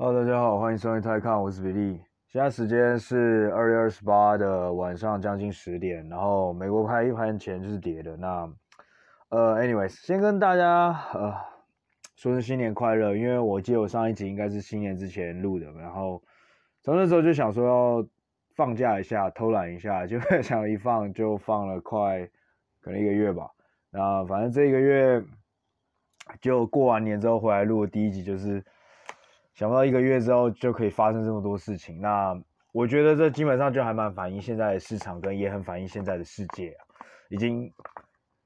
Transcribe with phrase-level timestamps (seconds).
[0.00, 2.00] Hello，大家好，欢迎收听泰康，我是比利。
[2.28, 8.16] 现在时间是二月二十八的晚上将近十点，然后美国拍一盘前就是跌的。
[8.16, 8.48] 那
[9.30, 11.34] 呃，anyways，先跟大家呃
[12.14, 16.22] 说声新年快乐，因为我记得我上一集应该是新年之前录的，然后
[16.80, 18.06] 从那时候就想说要
[18.54, 22.24] 放假一下，偷懒一下， 就想一放就放了快
[22.80, 23.50] 可能一个月吧。
[23.90, 25.20] 那反正这一个月
[26.40, 28.64] 就过完年之后回来录第一集，就是
[29.58, 32.00] 想不到一个月之后就可以发生这么多事情。
[32.00, 32.32] 那
[32.70, 36.72] 我觉得这基本上就还蛮反映现在的市场，跟也很反映现在的世界。
[37.28, 37.68] 已经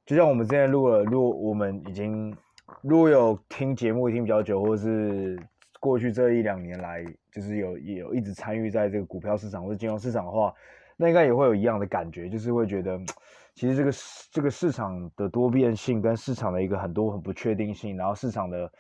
[0.07, 2.35] 就像我们之前录了，录我们已经
[2.81, 5.39] 如果有听节目听比较久，或是
[5.81, 10.51] 过去这一两年来，就是有也有一直参与在这个股票市场或者金融市场的话，
[10.97, 12.99] 那应该也会有一样的感觉，就是会觉得。
[13.55, 18.73] 其实这个市这个市场的多变性跟市场的一个很多很不确定性，然后市场的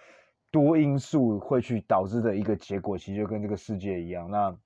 [0.52, 4.30] 多因素会去导致的一个结果，其实就跟这个世界一样。
[4.30, 4.56] 那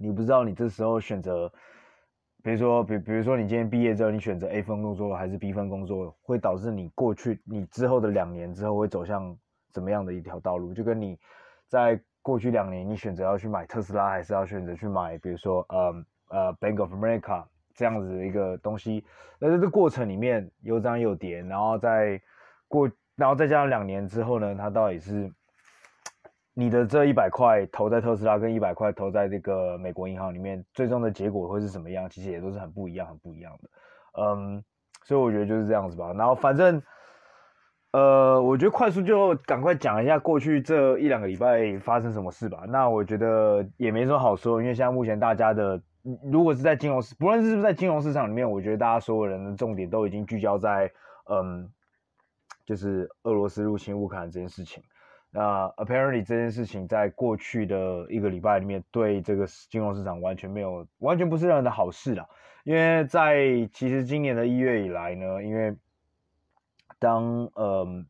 [0.00, 1.52] 你不知道你这时候选择，
[2.42, 9.36] 比如说比比如说你今天毕业之后，你选择 A 份工作还是 B 份工作，会导致你过去你之后的两年之后会走向
[9.70, 10.72] 怎么样的一条道路？
[10.72, 11.18] 就跟你
[11.68, 17.44] 在过去两年，你选择要去买特斯拉，还是要选择去买，比如说呃呃 Bank of America。
[17.76, 19.04] 这样子的一个东西，
[19.36, 22.22] 那在这过程里面有涨有跌，然后再
[22.68, 25.30] 过，然后再加上两年之后呢，它到底是
[26.52, 32.08] 你的这一百块投在特斯拉，跟一百块投在这个美国银行里面，最终的结果会是什么样？
[32.08, 33.70] 其实也都是很不一样，很不一样的。
[34.20, 34.62] 嗯，
[35.04, 36.12] 所以我觉得就是这样子吧。
[36.12, 36.82] 然后反正，
[37.92, 42.64] 呃，我觉得快速就赶快讲一下过去这一两个礼拜发生什么事吧。
[42.68, 45.80] 那我觉得也没什么好说，因为现在目前大家的。
[46.30, 50.92] 如果是在金融市，不论是不是在金融市场里面，我觉得大家所有人的重点都已经聚焦在，
[51.30, 51.66] 嗯，
[52.64, 54.82] 就是俄罗斯入侵乌克兰这件事情。
[55.30, 62.28] 那 apparently 这件事情在过去的一个礼拜里面，对这个金融市场完全没有，完全不是任何的好事啦。
[62.64, 65.76] 因为在其实今年的一月以来呢，因为
[66.98, 68.06] 当嗯。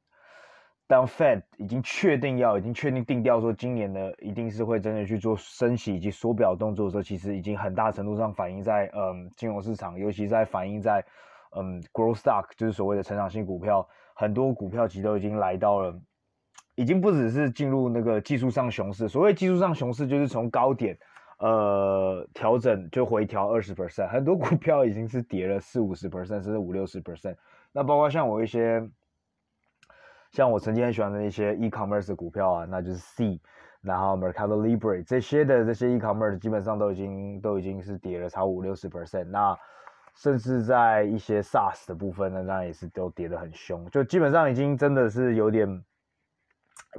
[0.87, 11.03] 当 Fed 已经确定要，已经确定定调说今年呢一定是会真的去做升息以及缩表动作的时候，其实已经很大程度上反映在嗯金融市场，尤其在反映在
[11.56, 15.94] 嗯 growth stock，就是所谓的成长性股票，很多股票其实都已经来到了，
[16.75, 20.97] 已经不只是进入那个技术上熊市，所谓技术上熊市就是从高点
[21.38, 27.36] 呃调整就回调二十 percent，很多股票已经是跌了四五十 percent 甚至五六十 percent，
[27.72, 28.88] 那包括像我一些。
[30.32, 33.41] 像我曾经很喜欢的一些 e-commerce 股票啊，那就是 C，
[33.82, 39.56] 然后 Mercado Libre 这些的这些 e-commerce 基本上都已经都已经是跌了超五六十 percent，那
[40.14, 45.84] 甚至在一些 SaaS 的部分呢，那也是都跌得很凶，就基本上已经真的是有点，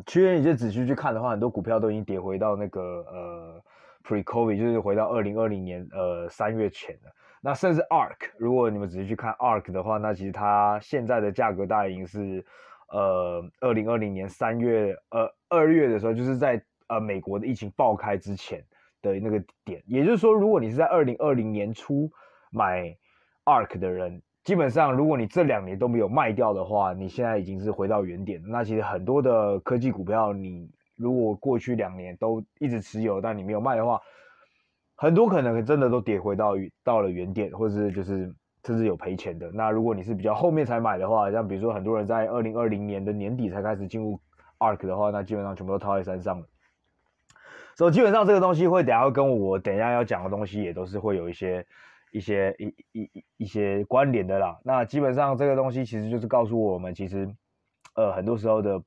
[0.05, 3.63] 其实你就仔细去看的话，很多股票都已经跌回到那个呃
[4.03, 7.11] pre-COVID，就是回到二零二零年呃三月前了。
[7.41, 12.45] 那甚至 ARK，如果你们仔细去看 ARK 的话，那其实它现在的价格大概已经是。
[12.87, 18.63] 呃，二零二零年三月，呃，二月的时候，就是在呃美国的疫情爆开之前
[19.01, 22.09] 的那个点，也就是说，如果你是在二零二零年初
[22.51, 22.95] 买
[23.45, 28.41] ARK 的人，基本上如果你这两年都没有卖掉的话，你现在已经是回到原点。
[28.45, 34.01] 那其实很多的科技股票，你如果过去两年都一直持有，但你没有卖的话，
[34.95, 38.33] 很多可能真的都跌回到到了原点，或者是就是。
[38.66, 39.51] 甚至有赔钱的。
[39.51, 44.19] 那如果你是比较后面才买的话，像比如说很多人在二零二零年的年底才开始进入
[44.57, 46.47] ARK 的话，那基本上全部都套在山上了。
[47.75, 51.63] 所以基本上这个东西会等下会跟我等一下要讲的东西也都是会有一些
[52.17, 54.59] 一些一一一一些关联的啦。
[54.63, 57.29] 那基本上这个东西其实就是告诉我们，其实
[57.95, 58.81] 呃很多时候的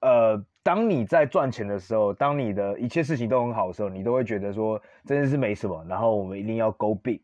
[0.00, 7.20] 呃当你在赚钱的时候，当你的一切事情都很好的时候，你都会觉得说真的是没什么，然后我们一定要 go big。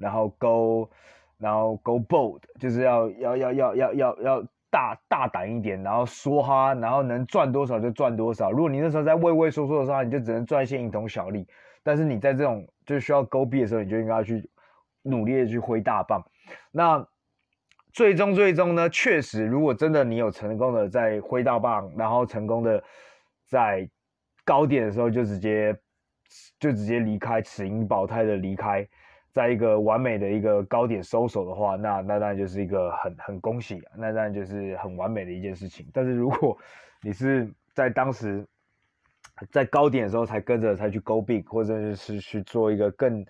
[0.00, 0.88] 然后 go，
[1.36, 8.50] 然后 go bold，就是要要要要要要要大大胆一点，然后说哈，然后能赚多少就赚多少。
[8.50, 11.46] 如果你那时候在畏畏缩缩的时候，你就只能赚一些蝇头小利。
[11.82, 14.48] 但是你在这种就需要勾臂的时候，你就应该去
[15.02, 16.20] 努力的去挥大棒。
[16.72, 17.06] 那
[17.92, 22.82] 最终最终呢，确实，如果真的你有成功的在挥大棒，然后成功的
[23.46, 23.88] 在
[24.44, 25.76] 高点的时候就直接
[26.58, 28.86] 就直接离开，持盈保胎的离开。
[29.32, 35.88] 在一个完美的一个高点收手的话，那那当然就是一个很很恭喜，那当然就是很完美的一件事情。
[35.92, 36.58] 但是如果
[37.00, 38.44] 你是在当时
[39.50, 43.24] 在高点的时候才跟着才去 go big，或者是去做一个更，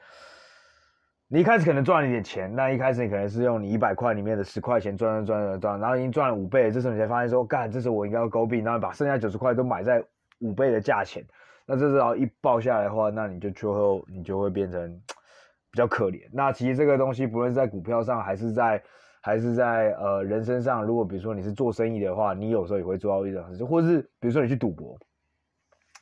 [1.28, 10.04] 你一开始可能赚了一点钱，那一开始你可能是用你一百块里面的十块钱赚赚赚赚赚，然后已经赚了五倍，这时候你才发现说，干，这时候我应该要 go big，然后把剩下九十块都买在
[10.40, 11.24] 五倍的价钱，
[11.66, 15.00] 那这时候一爆下来的话，那你就最后你就会变成
[15.70, 16.28] 比较可怜。
[16.32, 18.82] 那其实这个东西不论是在股票上还是在
[19.20, 24.98] 还是在呃人身上，如果比如说你是做生意的话，你有时候也会做到一种事，或者是比如说你去赌博，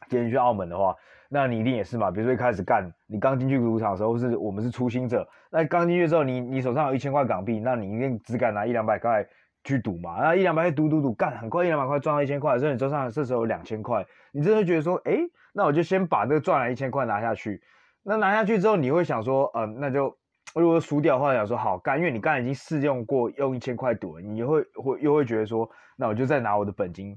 [0.09, 0.95] 今天去澳门的话。
[1.31, 2.11] 那你一定也是嘛？
[2.11, 5.29] 比如说一开始干，你刚进去赌场的时候，是我们是初心者。
[5.51, 9.23] 那刚进去之后，你你手上有一千块港币，那你一定只敢拿一两百块
[9.63, 10.17] 去赌嘛？
[10.23, 14.03] 那一两百块赌赌赌，干很快一两百块赚到一千块，所以你手上这时候有两千块，
[14.33, 15.19] 你真的觉得说，哎，
[15.53, 17.63] 那我就先把这个赚来一千块拿下去。
[18.03, 20.17] 那拿下去之后，你会想说，嗯、呃，那就
[20.55, 27.15] 如果输掉的话，想说好干，因为你刚才已经试用过用一千块赌了，你会会又会觉得说，那我就再拿我的本金。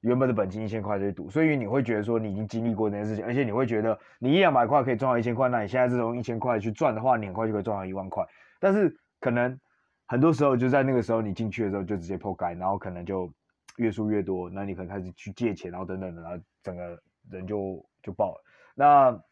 [0.00, 8.24] 原本的本金一千块去赌，所以你会觉得说你已经经历过那件事情，而且你会觉得你一两百块可以赚到一千块，那你现在这种一千块去赚的话，你很快就可以赚到一万块。
[8.58, 9.58] 但是可能
[10.06, 13.30] 很多时候就在那个时候你进去的时候就直接破盖，然后可能就
[13.76, 16.98] 越输越多，那你可能开始去借钱，然后等等的，然后整个
[17.30, 18.44] 人就就爆了。
[18.74, 19.22] 那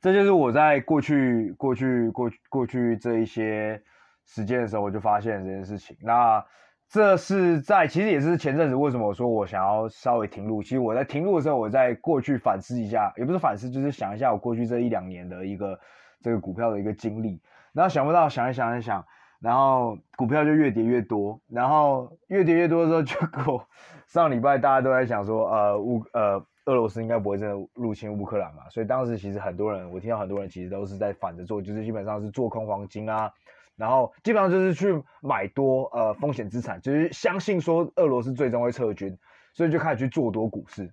[0.00, 3.82] 这就是我在过去过去过去过去这一些
[4.26, 5.96] 时间的时候，我就发现这件事情。
[6.00, 6.44] 那
[6.88, 10.62] 这是在，其实也是前阵子为什么我说我想要稍微停录。
[10.62, 15.78] 其实我在停录的时候，我在过去反思一下，也不是反思，就是想一下我过去这一两年的一个
[16.22, 17.40] 这个股票的一个经历。
[17.72, 19.04] 然后想不到，想一想一想，
[19.40, 23.66] 然后股票就越跌越多，然后越跌越多的时候，结果
[24.06, 33.30] 上礼拜大家都在想说，呃乌呃俄罗斯应该不会真的入侵乌克兰嘛，所以当时其实很多人，我听到很多人其实都是在反着做，就是基本上是做空黄金啊。
[33.76, 39.16] 然后基本上就是去买多呃风险资产，就是相信说俄罗斯最终会撤军，
[39.52, 40.90] 所以就开始去做多股市。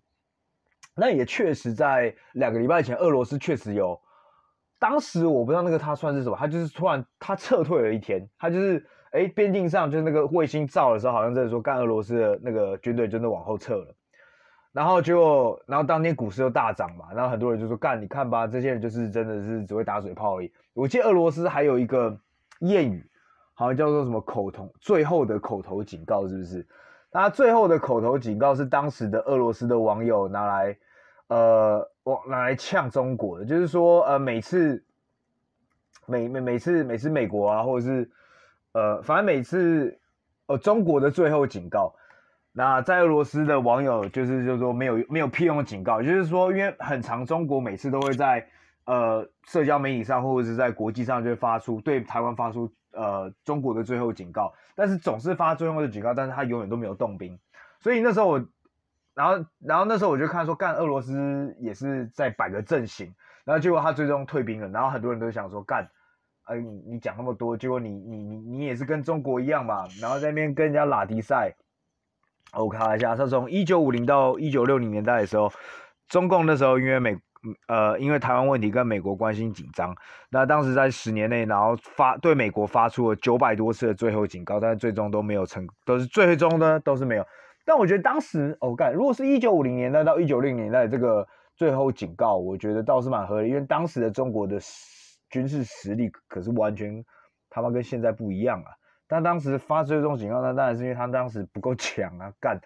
[0.93, 3.99] 那也确实在两个礼拜前，俄罗斯确实有，
[4.77, 13.95] 当时我不知道那个他算是什么，他就是突然他撤退了一天，他就是哎边境上就是那个卫星照的时候，好像在说干俄罗斯的那个军队真的往后撤了，
[14.73, 20.51] 然后就然后当天股市又大涨嘛，然后很多人就说干你看吧，这些人就是真的是只会打嘴炮而已。
[20.73, 22.19] 我记得俄罗斯还有一个。
[22.63, 23.05] 谚语
[23.53, 26.65] 好像叫做什么口头最后的口头警告，是不是？
[27.11, 30.77] 他最后的口头警告是当时的俄罗斯的网友拿来，
[31.27, 34.83] 呃，我拿来呛中国的，就是说，呃，每次
[36.07, 38.09] 每每每次每次美国啊，或者是
[38.71, 39.99] 呃，反正每次
[40.47, 41.93] 呃中国的最后警告，
[42.53, 48.47] 那在俄罗斯的网友就是就是说没有没有屁用警告，就是说，因为很长中国每次都会在。
[48.85, 57.39] 呃，社交媒体上或者是在国际上就会发出对台湾发出呃中国的最后警告，但是总是发最后的警告，但是他永远都没有动兵，
[57.79, 58.45] 所以那时候我，
[59.13, 63.15] 然后然后那时候我就看说，干俄罗斯也是在摆个阵型，
[63.45, 65.85] 然后结果他最终退兵了，然后很多人都想说，干，
[66.43, 71.55] 哎、呃、你你讲那么多，结果你你你你也是跟中国一样嘛，然后在那边跟人家拉迪赛，
[72.51, 75.53] 我看了一下，他从一九五零到一九六零年代的时候，
[76.09, 77.17] 中共那时候因为美。
[77.67, 79.93] 呃，因为台湾问题跟美国关系紧张，
[80.29, 87.25] 那当时在十年内，然后发对美国发出了九百多次的最后警告，但是最终都没有成，都是最终呢都是没有。
[87.65, 94.57] 但我觉得当时，我、哦、干，如果是一九五零年代到一九六零年代这个最后警告，我觉得倒是蛮合理，因为当时的中国的
[95.29, 97.03] 军事实力可是完全
[97.49, 98.71] 他妈跟现在不一样啊。
[99.07, 102.59] 但当时发最终警告，那当然是因为他当时不够 强啊，干。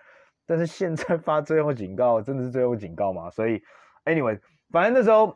[0.45, 3.29] 但是现在发最后警告，真的是最后警告吗？
[3.31, 3.59] 所以
[4.05, 4.39] ，anyway。
[4.71, 5.35] 反正那时候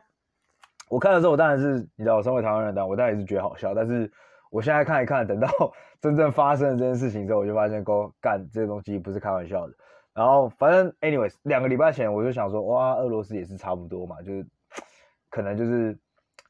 [0.88, 3.74] 我看的时候，我当然是你知道，我身为台湾人，但我当然也是觉得好笑。
[3.74, 4.10] 但是
[4.50, 5.48] 我现在看一看，等到
[6.02, 9.74] 真正发生了这件事情之后，我就发现，哥干这个东西不是开玩笑的。
[10.12, 14.46] 然后反正，anyways，两个礼拜前我就想说，哇，俄罗斯也是差不多嘛，就是
[15.30, 15.98] 可能就是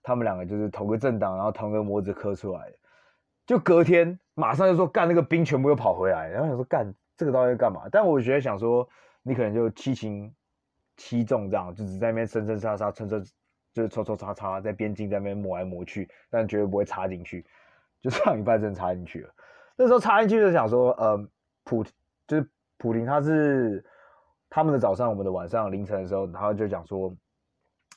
[0.02, 2.76] 他们两个就是同个政党，然后同个模子刻出来的。
[3.46, 7.82] 就隔天马上就说干那个兵全部又跑回来，然后想说干这个到底要干嘛？
[7.92, 8.88] 但我觉得想说，
[9.22, 10.34] 你可能就七情。
[11.02, 13.20] 七中这样，就只在那边生生杀杀，趁着
[13.72, 17.44] 就是抽抽插插，在边境在那边磨来磨去，但绝对不会插进去。
[18.00, 19.34] 就上一半真插进去了，
[19.76, 21.28] 那时候插进去就想说，呃，
[21.64, 21.84] 普
[22.28, 23.84] 就是普林，他是
[24.48, 27.12] 他们的早上，我们的晚上凌晨的时候，然后就讲说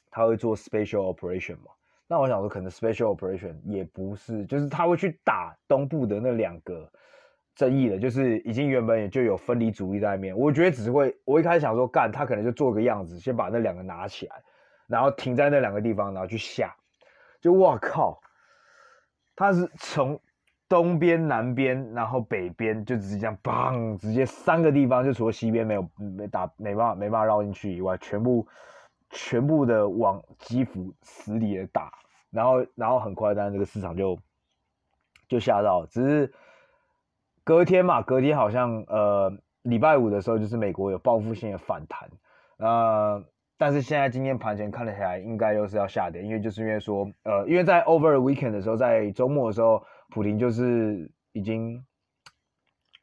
[0.09, 1.71] 他会做 special operation 嘛。
[2.07, 6.91] 那我想说，可能 special operation 也不是，就是他会去打东部的那两个。
[7.55, 10.37] 争议的，就是已经原本也就有分离主义在里面。
[10.37, 14.43] 我觉得只是会，我一开始想说干，他可能就做个样子，先把那两个拿起来，
[14.87, 16.75] 然后停在那两个地方，然后去下。
[17.39, 18.19] 就哇靠，
[19.37, 20.19] 他是从
[20.67, 28.45] 东边、南边，然后北边，就只是这样，砰，直接三个地方，就除了西边没有没打，没办法没办法绕进去以外，全部
[29.11, 31.89] 全部的往基辅死里的打，
[32.31, 34.19] 然后然后很快，但是这个市场就
[35.29, 36.33] 就吓到，只是。
[37.45, 42.09] 隔天嘛，隔天好像呃礼拜五的时候，就是美国有报复性的反弹，
[42.57, 43.23] 呃，
[43.57, 51.85] 但是现在今天盘前看了起来应该又是要下跌，因为就是因为说，呃，因为在 over weekend 的时候，在周末的时候，普林就是已经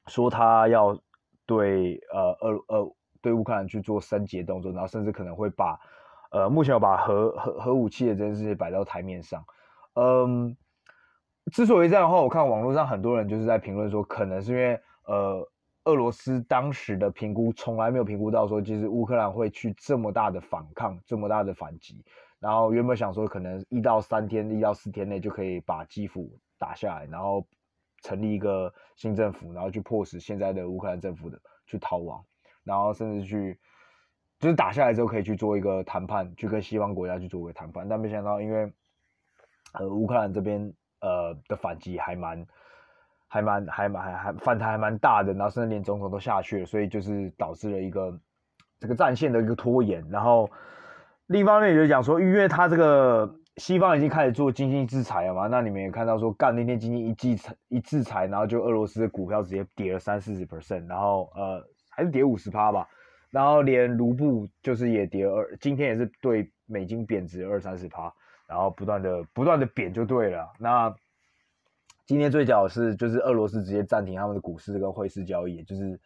[0.08, 0.98] 说他要
[1.46, 5.78] 对呃呃呃对乌克兰去做升级的动作，然后甚至可能会把
[6.32, 9.44] 呃目前有把核核核武器的这件事情摆到台面上。
[9.94, 10.56] 嗯，
[11.50, 15.48] 之所以这样的话，我看网络上很多人就是在评论说，可能是因为呃。
[15.86, 22.04] 俄罗斯当时的评估从来没有评估到说，其实乌克兰会去这么大的反抗，这么大的反击。
[22.38, 27.44] 然后原本想说，可能一到三天、一到四天内就可以把基辅打下来，然后
[28.00, 32.24] 成立一个新政府，然后去迫使现在的乌克兰政府的去逃亡，
[32.62, 33.58] 然后甚至去
[34.38, 37.88] 就是打下来之后可以去做一个谈判，去跟西方国家去做一个谈判。
[37.88, 38.72] 但没想到，因为
[39.72, 40.72] 呃乌克兰这边
[41.02, 42.46] 呃的反击还蛮。
[43.34, 48.14] 还蛮还蛮还还反弹还蛮大的，然后甚至连总统都下去了，所以就是导致了一个
[48.78, 50.06] 这个战线的一个拖延。
[50.10, 50.50] 然后
[51.28, 62.86] 另一方面也就讲说，因为他这个西方已经开始做经济制裁了嘛，那你们也看到说，干那天经济一制裁一制裁，然后就俄罗斯的股票直接跌了三四十 percent，然后呃还是跌五十趴吧，
[63.32, 68.14] 然后连卢布就是也跌二，今天也是对美金贬值二三十趴，
[68.46, 70.94] 然后不断的不断的贬就对了，那。
[72.04, 75.98] 今天最屌的是，就是俄罗斯直接暂停他们的股市跟汇市交易，就是，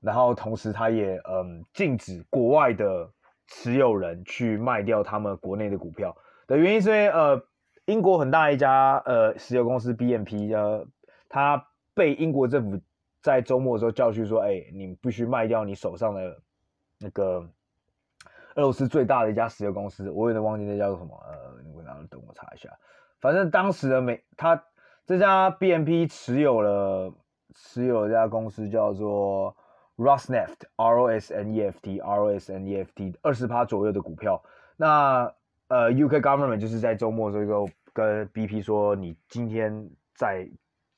[0.00, 3.08] 然后同时他也嗯禁止国外的
[3.46, 6.14] 持有人去卖掉他们国内的股票
[6.48, 7.40] 的原因是因为呃
[7.86, 10.86] 英国很大一家呃石油公司 BNP 呃，
[11.28, 12.80] 他被英国政府
[13.22, 16.40] 在周末的时候教训说，哎，你必须卖掉你手上的
[16.98, 17.48] 那个
[18.54, 22.70] 俄罗斯最大的一家石油公司，我有点忘记那叫做什么，呃，你等等我查一下，
[23.20, 24.64] 反正当时的美他。
[25.06, 27.12] 这家 BNP 持有了
[27.56, 29.56] 持有这家公司叫做
[29.96, 34.40] Rosneft，R O S N E F T，R O S N E F T 二十趴左右的股票。
[34.76, 35.24] 那
[35.66, 40.48] 呃 UK government 就是在周末的时候跟 BP 说，你今天在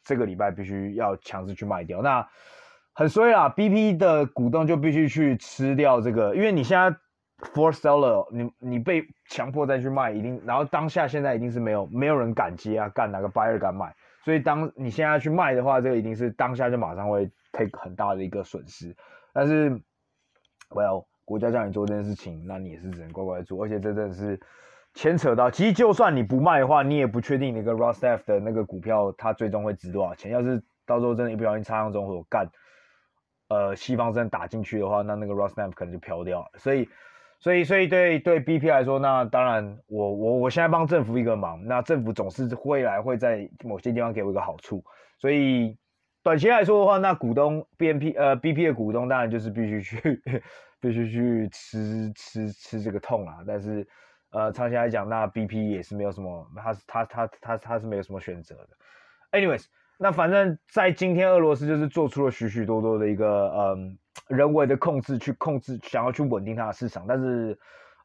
[0.04, 2.02] 这个礼拜必须要强制去卖掉。
[2.02, 2.28] 那
[2.92, 6.96] 很衰啦，BP 的股东就必须去吃掉这个，因为你现在。
[7.56, 13.92] For seller，你你被强迫再去卖，一定，然后当下现在一定是没有没有人敢接啊，干哪个 buyer 敢买？
[14.24, 18.96] 所以当你现在去卖的话，这个一定是当下就马上会 take 很大的一个损失。
[19.32, 19.70] 但是
[20.70, 23.64] ，well，国家叫你做这件事情，那你也是只能乖乖做。
[23.64, 24.38] 而且这真的是
[24.94, 30.30] 牵扯到，其实就算你不卖的话，你也不确定那个 Rosneft 的那个股票它最终会值多少钱。
[30.32, 32.48] 要是到时候真的一不小心插上中火干，
[33.48, 36.50] 呃，西方真的打进去的话，那那个 Rosneft 可能就飘掉了。
[36.58, 36.88] 所以。
[37.40, 44.84] 所以，所以对对 BP 来说，那当然我，我我我现在帮政府一个忙，那政府总是未来会在某些地方给我一个好处。
[45.18, 45.76] 所以，
[46.22, 50.22] 短期来说的话，那股东 BNP 呃 BP 的股东当然就是必须去
[50.80, 53.38] 必须去吃吃吃这个痛啊。
[53.44, 53.84] 但是，
[54.32, 59.38] 呃，长期来讲，那 BP 也是没有什么，他是他他他他是没有什么选择的。
[59.38, 59.64] Anyways，
[59.98, 63.98] 那反正在今天，俄罗斯就是做出了许许多多的一个嗯。
[64.28, 67.58] 人为的控制去控制，想要去稳定它的市场，但是，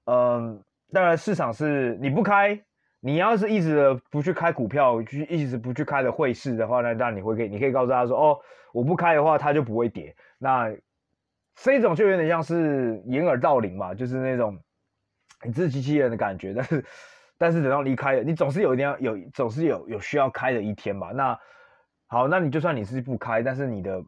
[0.06, 2.58] 嗯，当然市场是你不开，
[3.02, 8.40] 你要是一直不去开股票，就一直不去开的汇市的话，那当然你会可以，你可以告诉他说，哦，
[8.74, 10.16] 我不开的话，它就不会跌。
[10.38, 10.74] 那
[11.56, 14.58] 这种就有点像是掩耳盗铃嘛，就是那种
[15.44, 16.54] 你自欺欺人的感觉。
[16.54, 16.86] 但是，
[17.38, 21.12] 但是等到离开了，你总是有一天有，总是有有需要开的一天吧。
[21.14, 21.40] 那
[22.08, 24.04] 好，那你就算你是不开，但是你的。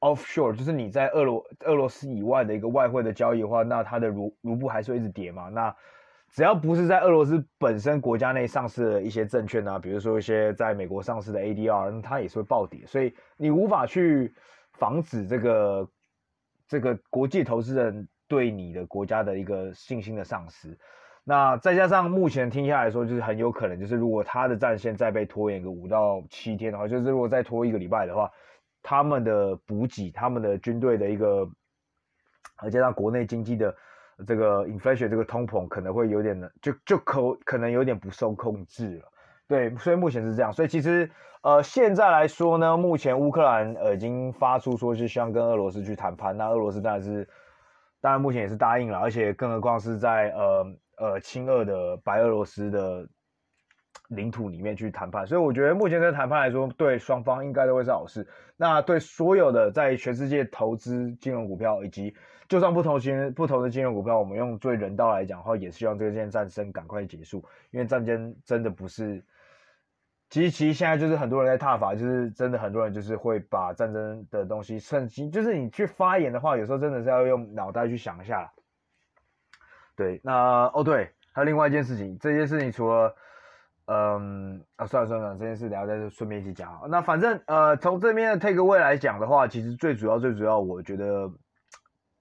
[0.00, 5.50] Offshore 就是你在俄罗俄罗斯以外的一个外汇的交易的话，那它的卢卢布还是会一直跌嘛？
[5.50, 5.72] 那
[6.30, 14.34] 只要不是在俄罗斯本身国家内上市的一些证券啊，比如说一些在美国上市的 ADR，那它也是会暴跌，所以你无法去
[14.72, 15.88] 防止这个
[16.66, 20.78] 这个国际投资人对你的国家的一个信心的丧失。
[21.24, 28.30] 那再加上目前听下来说，就是很有可能就是如果他的战线再被拖延个五到七天的话，就是如果再拖一个礼拜的话。
[28.80, 31.46] 他们的补给，他们的军队的一个，
[32.62, 33.74] 再加上国内经济的
[34.24, 39.12] 这个 inflation 这个通膨可能会有点，就就可可能有点不受控制了。
[39.48, 40.52] 对，所以目前是这样。
[40.52, 41.10] 所以其实
[41.42, 47.28] 呃现在来说呢，目前乌克兰呃已经发出说是希望跟俄罗斯去谈判，那俄罗斯当然是
[48.00, 53.08] 当然目前也是答应了，而且更何况是在呃呃亲俄的白俄罗斯的。
[54.08, 58.26] 领土里面去谈判，所以我觉得目前在谈判来说，对双方应该都会是好事。
[58.56, 62.16] 那对所有的在全世界投资金融股票，以及
[62.48, 69.22] 就算不投金不投的金融股票，我们用最人道来讲的话，也希望这件战争赶快结束，因为战争真的不是
[70.30, 78.52] 其实其实现在就是很多人在踏伐，就是真的很多人就是会把战争的东西趁机，就是你去发言的话，有时候真的是要用脑袋去想一下。
[79.96, 83.14] 对，那哦对，还有另外一件事情，这件事情除了。
[83.90, 86.78] 嗯啊，算了算了，这件事等下再顺便一起讲。
[86.90, 91.32] 那反正呃，从这边的 take away 来讲的话，其实最主要最主要，我觉得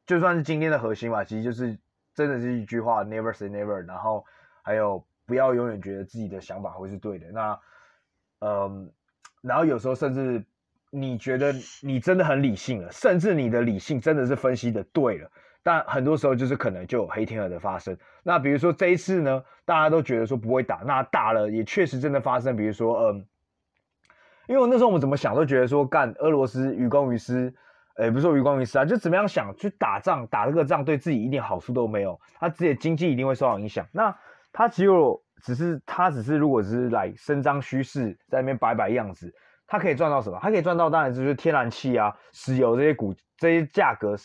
[0.06, 1.78] 就算是今天的核心吧，其实就是
[2.16, 3.86] 真的是一句话，never say never。
[3.86, 4.24] 然后
[4.64, 7.30] 还有不要永远觉得自己的想法会是对的。
[7.34, 7.60] 那
[8.40, 8.92] 嗯，
[9.42, 10.44] 然后有时候甚至
[10.92, 15.30] 你觉得你真的很理性了，甚至你的理性真的是分析的对了。
[15.64, 17.98] 但很多时候就是可能就有黑天鹅的发生。
[18.24, 22.56] 那比如说这一次呢，大家都觉得说不会打，那打了也确实真的发生。
[22.56, 23.26] 比如说，嗯，
[24.48, 27.54] 因为那时候我们怎么想都觉得说干俄罗斯于公于私，
[27.98, 33.86] 诶，不是说于公于私啊，就怎么样想去打仗，打这个仗对自己一点好处都没有，他自己的经济一定会受到影响。
[33.92, 34.18] 那
[34.54, 39.34] 他只有只是他只是如果只是来伸张虚势，在那边摆摆样子，
[39.66, 40.40] 他可以赚到什么？
[40.42, 44.16] 他可以赚到当然就是天然气啊、石油这些股这些价格。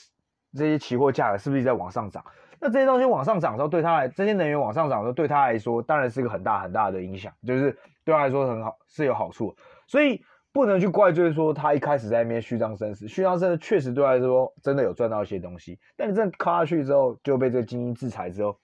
[0.55, 2.23] 这些期货价格是不是在往上涨？
[2.61, 7.73] 那这些东西往上涨的时候，对他来，这些能源往上涨的时候，对他来说，当然是一个很大很大的影响，就是
[8.05, 9.57] 对他来说很好，是有好处。
[9.87, 15.81] 所以不能去怪罪说他一开始在那边虚张声势，虚张声势确实对他来说真的有赚到一些东西。
[15.97, 18.55] 但你真的靠下去之后，就被这个精英制裁之后，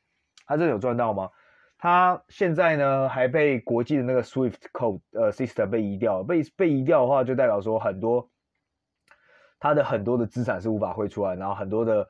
[0.46, 1.30] 他真的有赚到吗？
[1.78, 8.28] 他现在呢，还被国际的那个 SWIFT code 呃 system 被移掉，被被移掉的话，就代表说很多。
[9.60, 12.08] 他的很多的资产是无法汇出来，然后很多的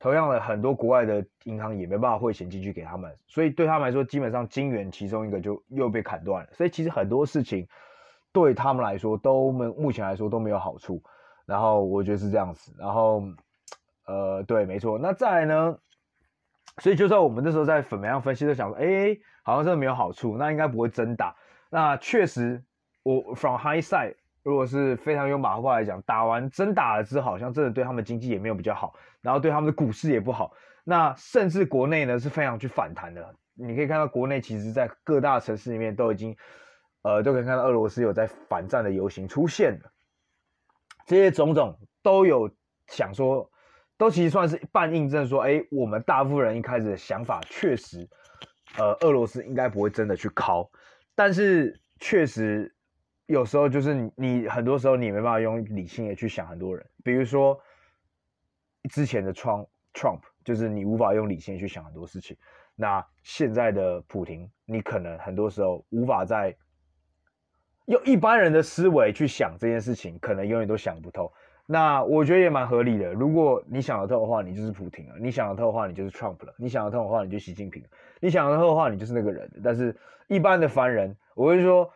[0.00, 6.50] 同样的很多国外的银行也没办法汇钱进去给他们，所以对他们来说，基本上金元其中一个就又被砍断了。
[6.52, 7.68] 所以其实很多事情
[8.32, 11.00] 对他们来说都没目前来说都没有好处。
[11.46, 12.74] 然后我觉得是这样子。
[12.76, 13.22] 然后
[14.06, 14.98] 呃，对，没错。
[14.98, 15.78] 那再来呢？
[16.78, 21.34] 所以就算我们那时候在怎么样分析，都想说，哎，好像真的没有好处，那应该不会真打。
[21.68, 22.62] 那确实，
[23.02, 24.14] 我 from high side。
[24.42, 30.52] 如果是非常用马后炮来讲，打完真打了之后，好像真的对他们经济也没有比较好，然后对他们的股市也不好。
[30.82, 33.34] 那甚至国内呢是非常去反弹的。
[33.52, 36.34] 你可以看到国内其实在各大城市里面都已经，
[37.02, 39.92] 呃，都可以看到俄罗斯有在反战的游行出现了。
[41.04, 42.50] 这些种种都有
[42.86, 43.50] 想说，
[44.00, 48.08] 都其实算是半印证说，哎，我们大部分人一开始的想法确实，
[48.78, 50.68] 呃，俄罗斯应该不会真的去敲，
[51.14, 52.74] 但是确实。
[53.26, 57.56] 有时候就是你，你很多时候你没办法用理性的去想很多人，比如说
[58.90, 62.36] 之前的 Trump Trump，就是你无法用理性去想很多事情。
[62.74, 66.56] 那现在的普丁，你可能很多时候无法在
[67.86, 71.32] 用一般人的思维去想这件事情，可能永远都想不透。
[71.70, 73.12] 那我觉得也蛮合理的。
[73.12, 77.88] 如果你想得透的话，你就是普丁了；你想得透的话，你就是 Trump 了；你想得透的话，你就习近平了；
[78.20, 79.48] 你想得透的话，你就是那个人。
[79.62, 79.94] 但是
[80.26, 81.90] 一般的凡人，我会说。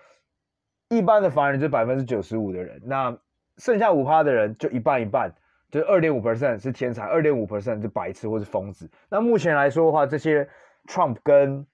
[0.91, 3.17] 一般的凡人就百分之九十五的人，那
[3.57, 5.35] 剩下五趴的人就一半一半，
[5.71, 8.89] 就是二点五 percent 是天才，二点五 percent 是白痴或是疯子。
[9.09, 10.47] 那目前来说的话，这些
[10.87, 11.67] Trump 跟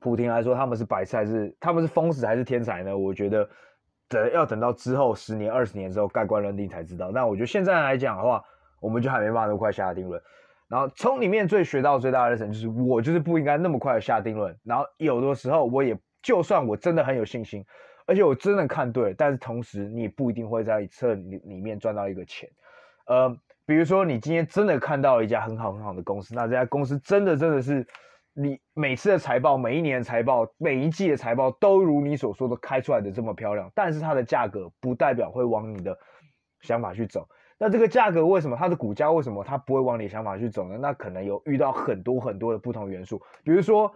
[0.00, 2.96] 普丁来说，他们是白痴还是他们是疯子还是天才呢？
[2.96, 3.48] 我觉得
[4.12, 7.10] 等要等到之后十年、二十年之后盖棺论定才知道。
[7.10, 8.44] 那我觉得现在来讲的话，
[8.80, 10.20] 我们就还没办法那么快下定论。
[10.68, 14.56] 然后从里面最学到最大的神就是，我就是不应该那么快下定论。
[14.62, 17.64] 然后有的时候我也就算我真的很有信心。
[18.04, 22.50] 而且我真的看对，但是同时你也不一定会在这里里面赚到一个钱。
[23.06, 27.86] 呃，比如说你今天真的看到了一家很好很好的公司，那这家公司真的真的是
[28.34, 35.96] 你每次的财报、每一年的财报、每一季的财报都如你所说的开出来的这么漂亮，但是它的价格不代表会往你的
[36.60, 37.28] 想法去走。
[37.58, 40.78] 那这个价格为什么它的股价为什么它不会往你想法去走呢？
[40.78, 43.92] 那可能有遇到很多很多的不同元素，比如说。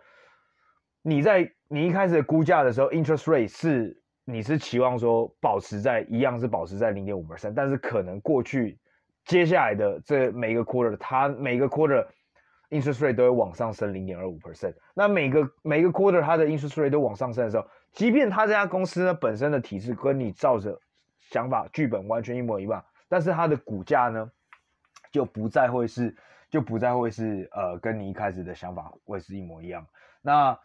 [1.09, 8.77] 你在你一开始估价的时候，interest rate 是你是期望说保持在一样是保持在零点五二三但是可能过去
[9.25, 12.05] 接下来的这每个 quarter，它每个 quarter
[12.71, 14.75] interest rate 都会往上升零点二五 percent。
[14.95, 20.81] 那每个每个 quarter 它的 interest rate 都往上升的时候，即便它这家公司呢本身的体制跟你照着
[21.21, 24.31] 想法剧本完全一模一样，但是它的股价呢
[25.11, 26.15] 就不再会是
[26.51, 29.87] 就不再会是呃跟你一开始的想法会是一模一样。
[30.23, 30.59] 那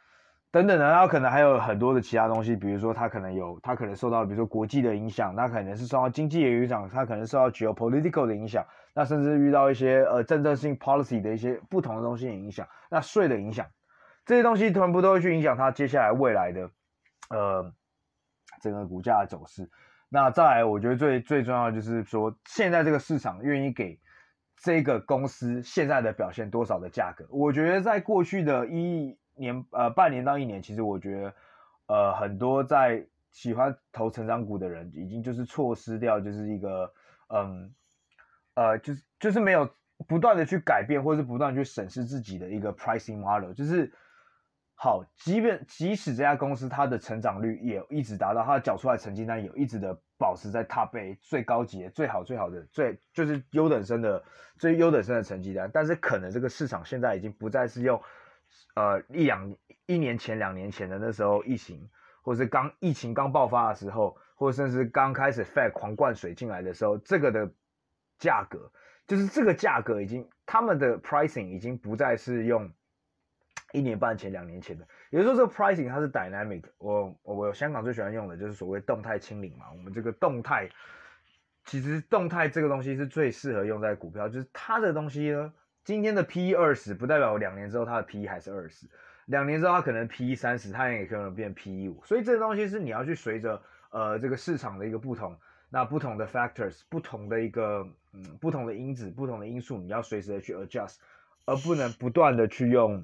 [0.51, 13.67] 等等的，然后可能还有很多的其他东西，比如说它可能有，它可能受到，比如说国际的影响，那可能是受到经济的影响，它可能受到 geopolitical 的影响，那甚至遇到一些呃政策性 policy 的一些不同的东西影响，那税的影响，
[14.25, 16.69] 这些东西全部都会去影响它接下来未来的
[17.30, 17.73] 呃
[18.62, 19.69] 整个股价的走势。
[20.10, 23.99] 那再来，我觉得最最重要的就是说，现在这个市场愿意给
[24.58, 27.25] 这个公司现在的表现多少的价格？
[27.30, 29.17] 我觉得在过去的一。
[29.34, 31.34] 年呃半年到一年，其实我觉得，
[31.88, 36.93] 呃很多在喜欢投成长股的人，已经就是错失掉就是一个
[37.30, 37.73] 嗯
[38.55, 39.69] 呃就是就是没有
[40.07, 43.91] 不断的去改变，或者是不断去审视自己的一个 pricing model，就是
[44.75, 54.23] 好，即便即使这家公司它的成长率也一直达到它缴出来成绩单有一直的保持在 top A 最高级的最好最好的最就是优等生的
[54.57, 58.01] 最优等生的成绩单，但是可能这个市场现在已经不再是用
[58.75, 61.89] 呃一两一年前两年前的那时候疫情。
[62.23, 67.51] 或是刚疫情刚爆发的时候，或甚至刚开始 Fed 狂灌水进来的时候，这个的
[68.21, 68.71] 价格
[69.05, 72.71] 就是这个价格已经他们的 pricing 已经不再是用
[73.73, 77.13] 一年半前、两年前的，也就是说这个 pricing 它是 dynamic 我。
[77.23, 79.65] 我香港最喜欢用的就是所谓动态清零嘛。
[79.71, 80.69] 我们这个动态
[81.65, 85.53] 其实动态这个东西是最适合用在股票，就是它的东西呢，
[85.84, 88.88] 今天的 PE 二十不代表两年之后它的 PE 还是二十。
[89.25, 95.39] 两年之后，它可能 P 三十，它也可能变 P 五，所以这个东西是你要去随着呃这个市场的一个不同，
[95.71, 100.97] 那不同的 factors，不同的一个嗯不同的因子，不同的因素，你要随时的去 adjust，
[101.45, 103.03] 而不能不断的去用，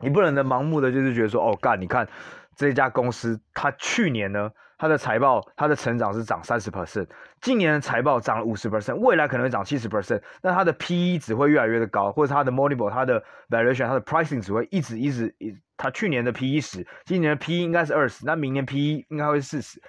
[0.00, 2.08] 你不能的盲目的就是觉得说哦干，你看
[2.56, 4.50] 这家公司它去年呢。
[4.76, 7.06] 它的财报，它的成长是涨三十 percent，
[7.40, 19.80] 今年的财报涨了五十 percent，未来可能会涨七十 percent，那它的 PE 只会越来越的高，或者它的 multiple、它的 valuation、它的 pricing 只会一直一直一，它去年的 PE 十，今年的 PE 应该是二十，那明年 PE 应该会四十，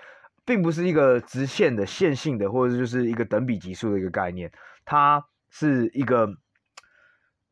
[0.45, 4.51] 并不是一个直线的线性的，或者就是一个等比级数的一个概念，
[4.85, 6.29] 它是一个，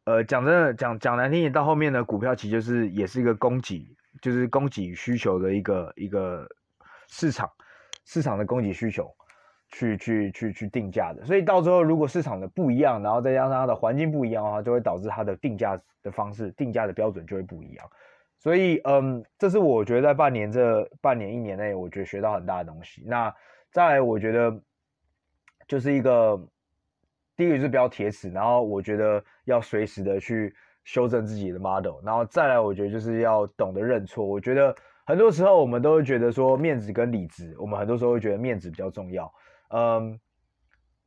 [0.06, 6.48] 呃，讲真的，讲讲难听点，到后面的股票其实就是也是一个供给，就是供给需求的一个一个。
[7.10, 7.48] 市场
[8.06, 9.08] 市场的供给需求
[9.70, 17.88] 去去去去定价的，所以到最后如果市场的不一样，然后再加上它的环境不一样的话，就会导致它的定价的方式、定价的标准就会不一样。
[18.44, 23.02] 所以，嗯，这是我觉得在半年这半年一年内，我觉得学到很大的东西。
[23.06, 23.34] 那
[23.72, 24.62] 再来，我觉得
[25.66, 26.38] 就是一个
[27.38, 30.54] 第一个就是不要铁齿，然后我觉得要随时的去
[30.84, 34.26] 修正自己的 model，然后再来，我觉得就是要懂得认错。
[34.26, 34.76] 我觉得。
[35.06, 39.30] 很多时候我们都会觉得说面子跟里子，我们很多时候会觉得面子比较重要。
[39.68, 40.18] 嗯，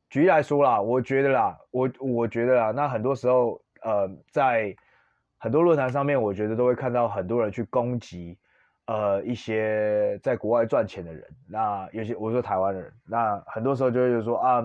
[0.07, 4.75] 举例来说啦，我觉得啦，我我觉得啦，那很多时候，呃，在
[5.37, 8.37] 很多论坛上面，我觉得都会看到很多人去攻击，
[8.85, 11.23] 呃，一些在国外赚钱的人。
[11.47, 14.63] 那有些我说台湾人，那很多时候就会说啊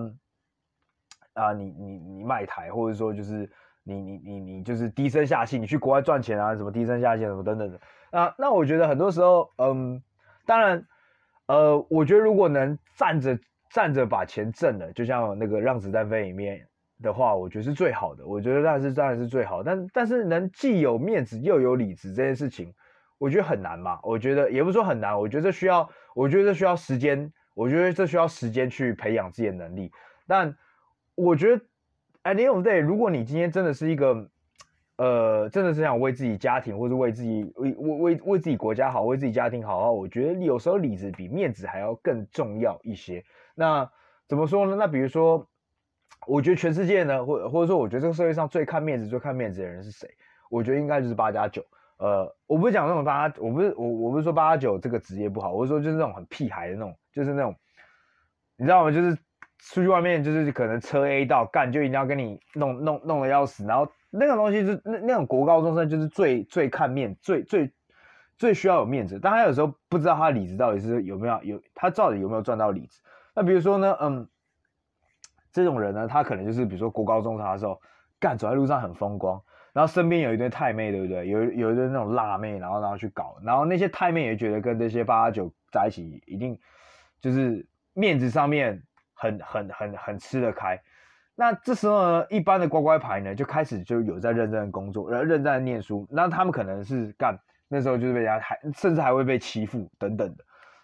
[1.33, 3.49] 啊，你你你卖台，或者说就是
[3.83, 7.79] 你你你你就是低声下气，你去国外赚钱啊，什么低声下气什么等等的。
[8.11, 10.01] 啊，那我觉得很多时候，嗯，
[10.45, 10.85] 当然，
[11.47, 16.67] 呃，我觉得如果能站着站着把钱挣了，就像那个让子弹飞里面
[17.03, 18.25] 的话，我觉得是最好的。
[18.25, 22.73] 我觉得那是当然是最好，但但是能既有面子又有里子这件事情，
[23.19, 23.99] 我觉得很难嘛。
[24.01, 29.91] 我觉得也不是说很难，我觉得这需要，我觉得这需要时间，我觉得这需要时间去培养自己的能力。
[30.25, 30.55] 但
[31.13, 31.63] 我觉得
[32.23, 34.27] at the end of day，如果你今天真的是一个。
[34.97, 39.89] 呃，真的是想为自己家庭，或者为自己为为为为自己国家好，为自己家庭好啊！
[39.91, 43.21] 我觉得有时候里子比面子还要更重要一些。
[43.55, 43.89] 那
[44.27, 44.75] 怎么说呢？
[44.75, 45.47] 那比如说，
[46.27, 50.09] 我觉得全世界呢，或或者说，我觉得这个社会上最看面子、最看面子的人是谁？
[50.49, 51.63] 我觉得应该就是八加九。
[51.97, 57.55] 呃，我不是讲那种八，我不是我我不是说八加九这个职业不好，我是说就是那种很屁孩的那种，就是那种，
[58.57, 58.91] 你知道吗？
[58.91, 59.15] 就是
[59.59, 63.87] 出去外面就是可能车 A 到干，就一定要跟你弄弄弄得要死，然后。
[64.15, 67.73] 那个东西是那那种国高中生就是最最看面最最
[68.37, 73.01] 最需要有面子，但他有时候不知道他的里子到底是有没有有他到底有没有赚到里子。
[73.33, 74.27] 那比如说呢，嗯，
[75.53, 77.79] 这种人呢，他可能就是比如说国高中生的时候，
[78.19, 81.27] 干走在路上很风光，然后身边有一堆太妹，对不对？
[81.27, 86.59] 有有一堆那种辣妹，然后然后去搞，然后那些太妹也觉得跟这些八八九在一起一定
[87.21, 88.81] 就是面子上面
[89.13, 90.81] 很很很很吃得开。
[91.35, 96.07] 那这时候呢，一般的乖乖牌呢，就开始就有在认真的工作，然后认真的念书。
[96.11, 97.37] 那他们可能是干
[97.67, 100.43] 那时候就是被人家还甚至还会被欺负等等的。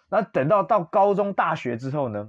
[0.10, 2.28] 那等到到高中、大学之后呢，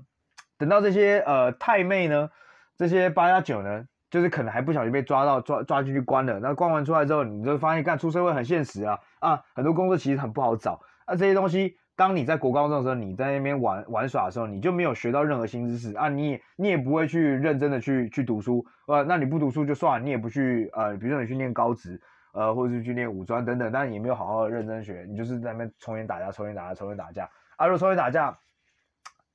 [0.60, 2.30] 等到这些呃太妹呢，
[2.76, 6.38] 这些八加九呢，就是可能还不小心被抓到抓抓进去关了。
[6.38, 10.80] 那关完出来之后，你就发现干出社会很现实啊啊，很多工作其实很不好找。
[11.06, 11.76] 那这些东西。
[11.96, 16.08] 当你在国高中的时候，你在那边玩玩耍的时候，你就没有学到任何新知识啊！
[16.08, 22.00] 你也你也不会去认真的去去读书，呃，那你不读书就算了，你也不去呃，比如说你去念高职，
[22.32, 27.66] 呃，或者是去念五专等等，但是也没有好好的认真学，你就是在那边抽烟打架，抽烟打架，抽烟打架啊！
[27.66, 28.38] 如果抽烟打架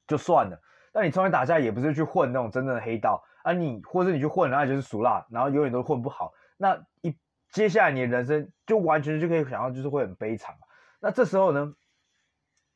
[0.07, 0.59] 就算了，
[0.95, 7.13] 但你抽烟打架也不是去混那种真正的黑道啊你，或者你去混，那就是俗辣，然后永远都混不好，那一
[7.51, 10.55] 接下来你的人生就完全就可以想到就是会很悲惨。
[11.01, 11.73] 那这时候呢？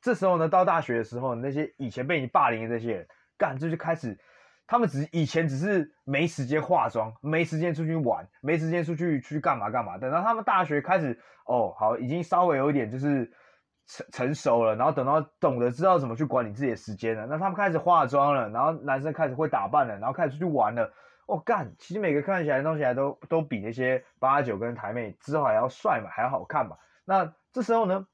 [0.02, 4.18] 这时候呢，到大学的时候，那些以前被你霸凌的这些人，干这就开始，
[4.66, 9.98] 他们只以前只是没时间化妆，没时间出去玩，没时间出去去干嘛干嘛。
[9.98, 13.30] 等到他们大学开始，哦，好，已经稍微有一点就是
[13.90, 20.94] 成成熟了，然后等到懂得知道怎么去管理自己的时间了，那他们开始化妆了，然后男生开始会打扮了，然后开始出去玩了。
[21.26, 26.78] 哦，干，其实每个看起来、弄起来都都比那些八九跟台妹之后还要帅嘛，还要好看嘛。
[27.06, 28.08] 那这时候呢，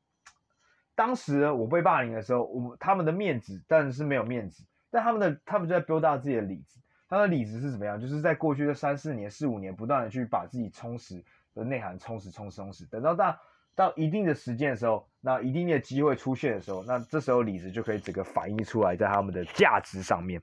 [0.96, 6.80] 当时我被霸凌的时候，我他们的面子当然是没有面子，但他们的他们就在 build up 自己的里子。
[7.08, 8.00] 他的里子是怎么样？
[8.00, 12.86] 就是在过去的三四年、四五年，不断的去把自己充实的内涵充实、充实、充实。
[12.88, 13.40] 等到大
[13.76, 20.42] 到一定的时间的时候，那一定的机会出现的时候，那这时候理子就可以整个反映出来在他们的价值上面。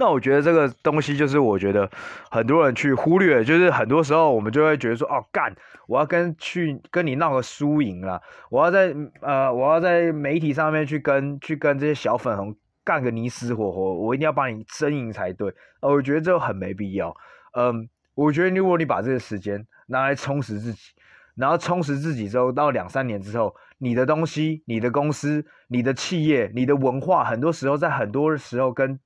[0.00, 1.90] 那我觉得这个东西就是我觉得
[2.30, 5.52] 很多人去忽略，就是很多时候我们就会觉得说，哦干，
[5.88, 15.52] 我要跟去跟你闹个输赢啦，我要在呃我要在媒体上面去跟去跟这些小粉红干个你死我活，我一定要帮你争赢才对。
[15.80, 17.16] 呃，我觉得这很没必要。
[17.54, 20.92] 嗯，我觉得如果你把这个时间拿来充实自己，
[21.38, 28.98] 然后充实自己之后，到两三年之后，你的东西、你的公司、你的企业、你的文化，很多时候在很多时候跟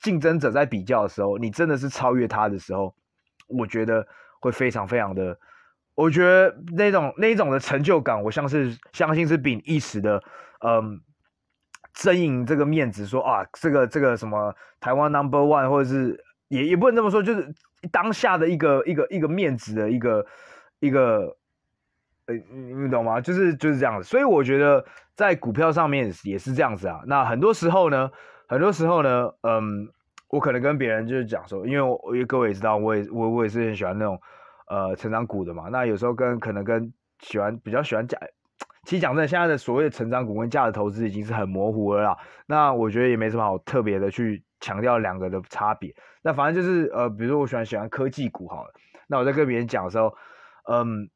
[0.00, 2.94] 竞争者在比较的时候，你真的是超越他的时候，
[3.48, 4.06] 我觉得
[4.40, 5.36] 会非常非常的，
[5.94, 10.22] 我觉得那种那种的成就感，我像是相信是比一时的，
[10.64, 11.00] 嗯，
[11.94, 17.52] 争赢这个面子说，说啊，这个这个什么台湾 number one，或者是也也不能这么说，就是
[17.90, 20.26] 当下的一个一个一个面子的一个
[20.80, 21.36] 一个，
[22.26, 23.20] 呃，你懂吗？
[23.20, 24.84] 就是就是这样子，所以我觉得
[25.14, 27.00] 在股票上面也是这样子啊。
[27.06, 28.10] 那很多时候呢。
[28.46, 29.88] 很多时候呢，嗯，
[30.28, 34.20] 我可能跟别人就是讲说，因为我因为各位也知道，我也我我也是很喜欢那种
[34.68, 35.70] 呃成长股的嘛。
[35.72, 38.18] 那有时候跟可能跟喜欢比较喜欢价，
[38.84, 42.18] 其实讲真的，现在的所谓的成长股跟价值投资已经是很模糊了啦。
[42.46, 45.92] 那我觉得也没什么好特别的去强调两个的差别。
[46.22, 48.70] 那反正就是呃，比如说我喜欢喜欢科技股好了。
[49.08, 50.14] 那我在跟别人讲的时候，
[50.70, 51.08] 嗯，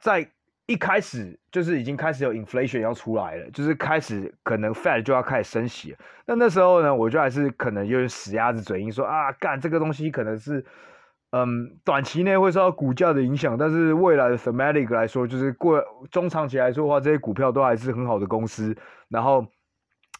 [0.00, 0.28] 在。
[0.70, 5.98] 一开始就是已经开始有 inflation 要出来了，就是开始可能 Fed 就要开始升息了。
[6.26, 10.62] 那那时候呢，我就还是可能就是死鸭子嘴硬说啊，干这个东西可能是，
[11.30, 18.76] 嗯，短期内会受到股价的影响，但是未来的 thematic 来说，就是过中长期来说的话，这些股票都还是很好的公司。
[19.08, 19.46] 然后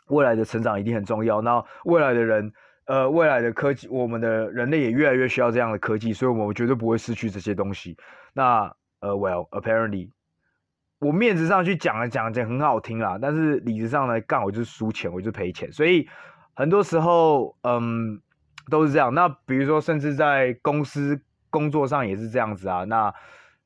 [0.07, 1.43] 未来的成长一定很重要。
[1.43, 2.51] 那未来的人，
[2.87, 7.99] 呃，未来的科技，我们的人类也越来越需要这样的科技，所以我们绝对不会失去这些东西。
[8.33, 10.11] 那呃，well apparently。
[11.01, 16.09] 我面子上去讲了讲讲很好听啦，但是理智上呢，干我就是输钱，我就赔钱，所以
[16.55, 18.21] 很多时候，嗯，
[18.69, 19.15] 都是这样。
[19.15, 22.83] 那比如说，甚至在公司工作上也是这样子啊。
[22.83, 23.15] 那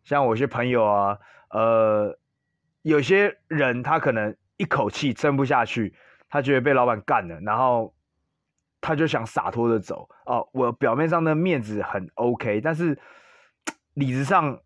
[0.05, 1.19] 像我一些朋友啊，
[1.49, 2.19] 呃，
[2.83, 5.95] 有些人他可能一口气撑不下去，
[6.29, 7.95] 他觉得被老板干了，然后
[8.83, 10.07] 他就想洒脱的走。
[10.27, 12.99] 哦，我表面上的面子很 OK，但是
[13.95, 14.61] 理智上。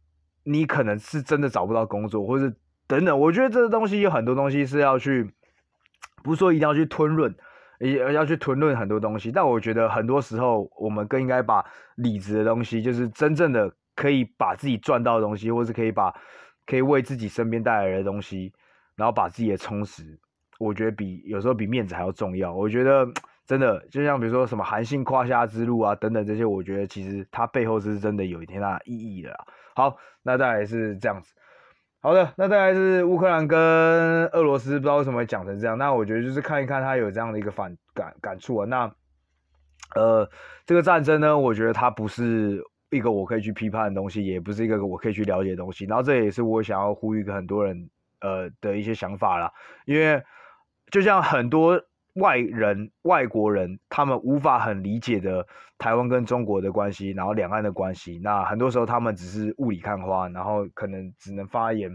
[0.49, 2.55] 你可能是真的找不到工作，或者
[2.87, 3.19] 等等。
[3.19, 5.29] 我觉得这个东西有很多东西是要去，
[6.23, 7.35] 不是说一定要去吞论，
[7.81, 9.33] 也要去吞论很多东西。
[9.33, 11.65] 但我觉得很多时候，我们更应该把
[11.97, 16.15] 理智的东西，就是真正的可以把自己赚到的东西，或是可以把
[16.65, 18.53] 可以为自己身边带来的东西，
[18.95, 20.17] 然后把自己的充实，
[20.61, 22.55] 我觉得比有时候比面子还要重要。
[22.55, 23.05] 我觉得
[23.45, 29.37] 真的，就像比如说什么韩信胯下之路啊等等这些，我觉得其实它背后是真的有一天大的意义的。
[29.77, 31.35] 好，那再来是这样子。
[32.01, 33.59] 好的，那再来是乌克兰跟
[34.29, 35.77] 俄罗斯，不知道为什么会讲成这样。
[35.77, 38.65] 那我觉得就是看一看他有这样的一个反感感触啊。
[38.65, 38.91] 那
[39.95, 40.27] 呃，
[40.65, 45.85] 这个战争呢，我觉得它不是一个我可以去批判的东西，也不是一个我可以去了解的东西。
[45.85, 47.91] 然后这也是我想要呼吁给很多人
[48.23, 49.53] 呃的一些想法啦，
[49.85, 50.23] 因为
[50.91, 51.79] 就像很多。
[52.17, 55.47] 外人、外国人，他们无法很理解的
[55.79, 58.19] 台湾跟中国的关系，然后两岸的关系。
[58.23, 61.95] 那很多时候他们只是雾里看花，然后可能只能发言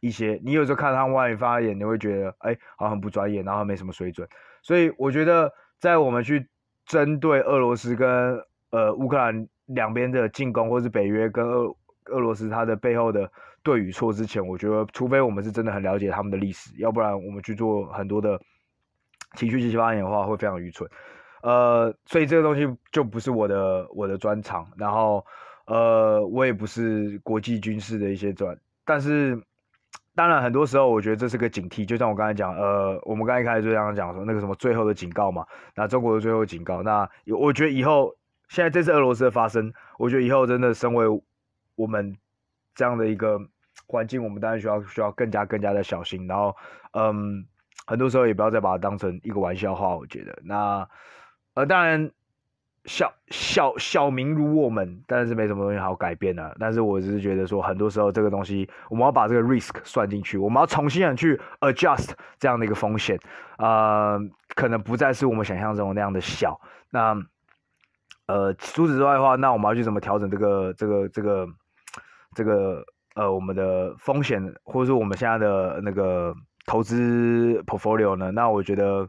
[0.00, 0.40] 一些。
[0.44, 4.28] 你有时候看他们外面发言，你会觉得，哎，好像很不专业，然后没什么水准。
[4.60, 6.48] 所以我觉得，在我们去
[6.84, 13.30] 针对俄罗斯跟呃乌克兰两边的进攻，或是北约跟俄俄罗斯它的背后的
[13.62, 18.40] 对与错之前，我觉得，除非我们是真的很了解他们的历史，要不然我们去做很多的。
[19.36, 20.88] 情绪激发言的话会非常愚蠢，
[21.42, 25.24] 呃，所以这个东西就不是我的我的专长，然后
[25.66, 29.40] 呃，我也不是国际军事的一些专，但是
[30.14, 38.14] 当然很多时候我觉得这是个警惕，就像我刚才讲，呃，我们刚才一开始就这样讲说那个什么最后的警告嘛，那中国的最后警告，那我觉得以后
[38.48, 41.06] 现在这次俄罗斯的发生，我觉得以后真的身为
[41.76, 42.16] 我们
[42.74, 43.40] 这样的一个
[43.86, 46.26] 环境，我们当然需要需要更加更加的小心。
[46.26, 46.54] 然后，
[46.92, 47.46] 嗯，
[47.90, 49.96] 很多时候也不要再把它当成一个玩笑话。
[49.96, 50.88] 我觉得，那
[51.54, 52.10] 呃，当然。
[52.86, 56.56] 小小小民如我们，但是没什么东西好改变的。
[56.58, 63.20] 但是我只是觉得说，很多时候这个东西，我们要把这个 risk 算进去，我们要重新的去 adjust 这样的一个风险，
[63.58, 64.18] 呃，
[64.56, 66.58] 可能不再是我们想象中那样的小。
[66.88, 67.14] 那
[68.26, 71.48] 呃，除此之外的话，那我们要去怎么调整这个这个这个
[72.34, 72.82] 这个
[73.14, 76.34] 呃我们的风险，或者说我们现在的那个
[76.70, 78.30] 投资 portfolio 呢？
[78.30, 79.08] 那我觉得。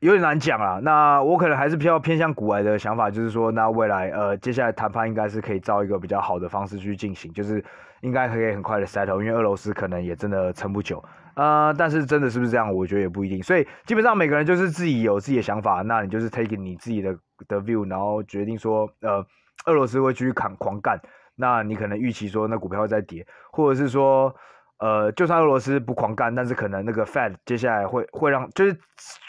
[0.00, 7.64] 有点难讲啊，那我可能还是比较偏向股癌的想法，就是说，那未来呃，接下来谈判应该是可以照一个比较好的方式去进行，就是
[8.00, 11.00] 应该可以很快的 settle，因为俄罗斯可能也真的撑不久，
[11.36, 19.24] 呃，但是真的是不是这样，我觉得也不一定，所以基本上每个人就是自己有自己的想法，那你就是 take 你自己的的 view，然后决定说，呃，
[19.66, 21.00] 俄罗斯会继续砍狂干，
[21.36, 24.34] 那你可能预期说那股票会再跌，或者是说。
[24.82, 28.76] 呃，就算俄罗斯不狂干，但是可能那个 Fed 接下来会会让，就是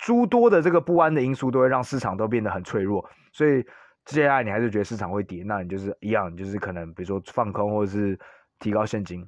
[0.01, 3.63] 诸多的这个不安的因素都会让市场都变得很脆弱，所以
[4.03, 8.19] 接下来你还是觉得市场会跌，那你就是一样，就是可能比如说放空或者是
[8.57, 9.23] 提高现金。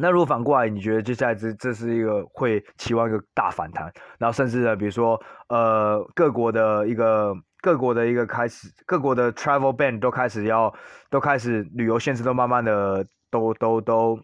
[0.00, 10.72] 那如果反过来，你觉得接下来这这是一个会期望一个大反弹，然后甚至呢，比如说呃各国的一个各国的一个开始，各国的 travel ban 都开始要
[11.10, 14.16] 都开始旅游限制都慢慢的都都都。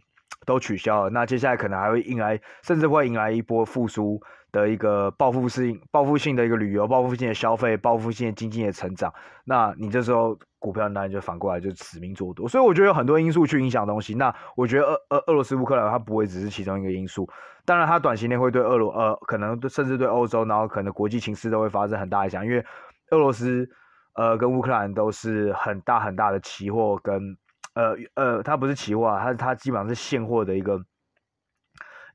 [0.46, 4.20] 都取消了，那接下来可能还会迎来，甚至会迎来一波复苏
[4.51, 9.12] 的一个报复性、报复性的一个旅游、报复性的消费、报复性的经济的成长。
[9.44, 12.48] 那你这时候股票当然就反过来就死命做多。
[12.48, 14.14] 所以我觉得有很多因素去影响东西。
[14.14, 17.29] 那我觉得俄俄俄罗斯乌克兰它不会只是其中一个因素，
[17.66, 22.64] 当然它短期内会对俄罗呃可能甚至对欧洲，然后可能国际情势都会发生很大影响，因为
[23.11, 23.68] 俄罗斯
[24.14, 27.37] 呃跟乌克兰都是很大很大的期货跟。
[27.79, 30.85] 呃呃，它不是期货啊，它它基本上是现货的一个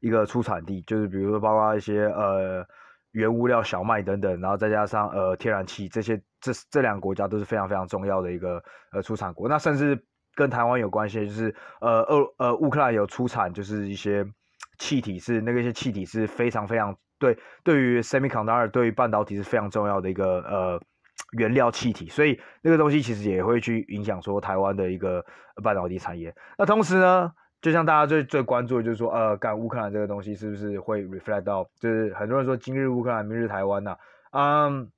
[0.01, 2.67] 一个出产地，就是比如说包括一些呃
[3.11, 9.47] 原物料小麦等等，然后再加上呃天然气这些，这这两个国家都是非常非常重要的一个呃出产国。
[9.47, 9.97] 那甚至
[10.35, 14.25] 跟台湾有关系，就是呃俄呃乌克兰有出产，就是一些
[14.79, 20.81] 气体是那个一些气体是非常非常对对于 semiconductor 对于半导体是非常重要的一个呃。
[21.37, 25.23] 原料气体，所以那个东西其实也会去影响说台湾的一个
[25.63, 26.33] 半导体产业。
[26.57, 33.91] 那同时呢，就像大家最最关注的就是说，呃，干乌克兰这个东西是不是会 reflect 到，就是很多人说今日乌克兰，明日台湾呐、
[34.31, 34.67] 啊。
[34.67, 34.91] 嗯、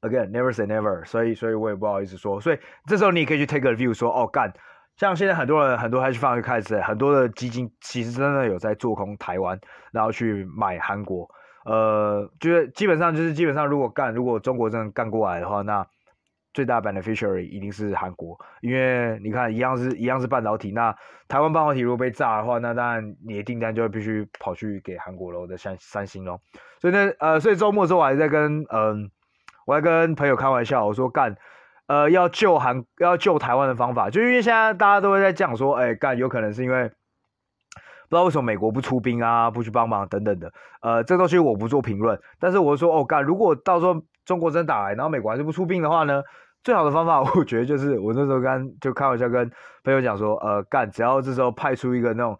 [0.00, 2.40] again never say never，所以所以我也不好意思说。
[2.40, 4.52] 所以这时候你也可以去 take a view 说，哦，干，
[4.96, 9.58] 像现在很多人很多 hedge fund 开始，很多的基金其实真的有在做空台湾，
[9.92, 11.28] 然后去买韩国。
[11.64, 15.86] 呃，就是基本上就是基本上，如果干，如果中国真的干过来的话，那
[16.54, 20.96] 最大 beneficiary 一定是韩国，因为你看一样是一样是半导体，那
[21.28, 26.40] 台湾半导体如果被炸的话，那当然你的订单就会必须跑去给韩国喽，的三三星喽。
[26.80, 29.10] 所以呢，呃，所以周末的时候我还在跟嗯、
[29.66, 31.36] 我还跟朋友开玩笑，我说干，
[31.86, 36.90] 呃，要救韩要救台湾的方法，就因为现在大家都会在讲说，哎，干有可能是因为。
[38.08, 42.18] 不知道为什么美国不出兵啊，不去帮忙等等的，呃，这东西我不做评论。
[42.40, 46.22] 但是我说，哦，干，如果到时候中国真打来，然后美国还是不出兵的话呢，
[46.64, 49.50] 最好的方法， 我觉得就是我那时候跟就开玩笑跟
[49.84, 52.38] 朋友讲说，呃，干，只要这时候派出一个那种，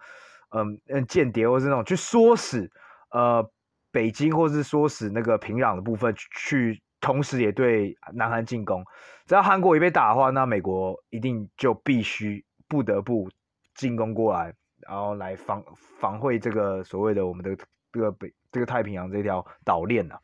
[0.50, 2.70] 嗯嗯，间谍或是那种去唆使，
[3.10, 3.46] 呃，
[3.92, 8.82] 北京或是唆使那个平壤的部分去，同时也对南韩进攻。
[9.26, 13.28] 只要韩国一被打的话，那美国一定就必须不得不
[13.74, 14.54] 进攻过来。
[14.88, 15.62] 然后来防
[15.98, 17.54] 防会这个所谓的我们的
[17.92, 20.16] 这个北这个太平洋这条岛链呐，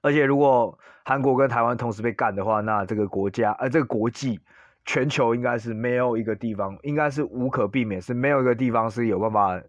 [0.00, 4.40] 而且如果韩国跟台湾同时被干的话，那这个国家呃这个国际
[4.86, 9.62] 全球应该是没有一个地方，应该是无可避免是没有一个地方是有办法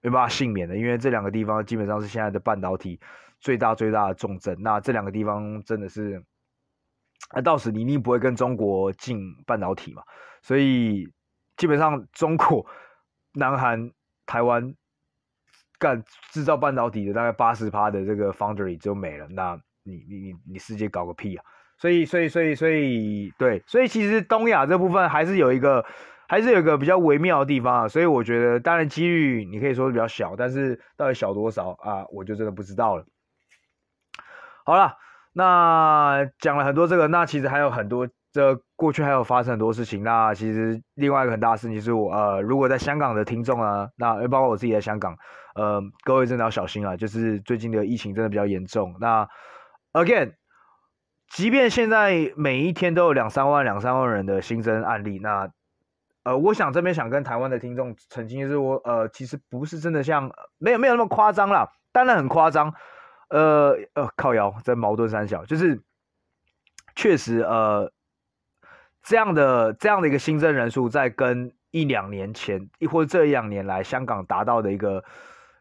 [0.00, 2.98] 没办法幸免的，因为这两个地方基本上是现在的半导体
[3.38, 6.20] 最大最大的重镇，那这两个地方真的是，
[7.32, 10.02] 那到时你一定不会跟中国进半导体嘛，
[10.42, 11.08] 所以
[11.56, 12.66] 基本上中国。
[13.34, 13.90] 南韩、
[14.26, 14.74] 台湾
[15.78, 21.44] 干制造半导体的大概八十趴的这个 foundry 就没了，那你你你你世界搞个屁啊！
[21.76, 25.84] 所以所以所以所以对，所以其实东亚这部分还是有一个
[26.28, 27.88] 还是有一个比较微妙的地方啊。
[27.88, 33.04] 所以我觉得，当然几率你可以说比较小，但是到底小多少啊，我就真的不知道了。
[34.64, 34.96] 好了，
[35.32, 38.08] 那讲了很多这个，那其实还有很多。
[38.34, 45.16] 这过去还有发生很多事情，那其实另外一个很大的事情是我呃，如果在香港的听众啊，那包括我自己在香港，
[45.54, 48.96] 呃，各位真的要小心啊，就是最近的疫情真的比较严重。
[48.98, 49.28] 那
[49.92, 50.32] again，
[51.28, 55.48] 即便现在每一天都有两三万、两三万人的新增案例，那
[56.24, 60.28] 呃，我想这边想跟台湾的听众澄清，就是我呃，其实不是真的像
[60.58, 62.74] 没有没有那么夸张啦，当然很夸张，
[63.28, 65.80] 呃呃，靠腰在矛盾三小，就是
[66.96, 67.92] 确实呃
[69.04, 75.04] 这样的这样的一个新增人数，在跟一两年前，亦或者这一两年来香港达到的一个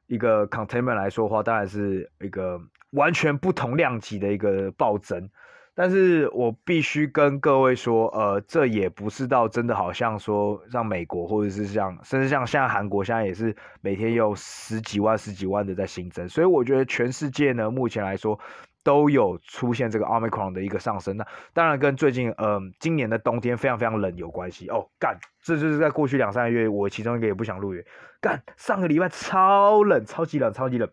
[0.08, 2.60] 一个 containment 来说的话，当然是一个
[2.92, 5.30] 完全不同量级的一个暴增。
[5.76, 18.40] 但是我必须跟各位说，呃，这也不是到真的好像说像美国或者是像，甚至像现在韩国现在也是每天有十几万、十几万的在新增，所以我觉得全世界呢，目前来说
[18.84, 21.18] 都有出现这个 Omicron 的一个上升。
[21.18, 24.90] 那当然跟最近，嗯、今年的冬天非常非常冷有关系哦。
[25.00, 27.84] 干，这就是在过去两三个月，我其中一个也不想录音。
[28.22, 30.90] 干，上个礼拜超冷，超级冷，超级冷。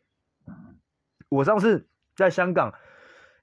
[1.28, 2.72] 我上次在香港。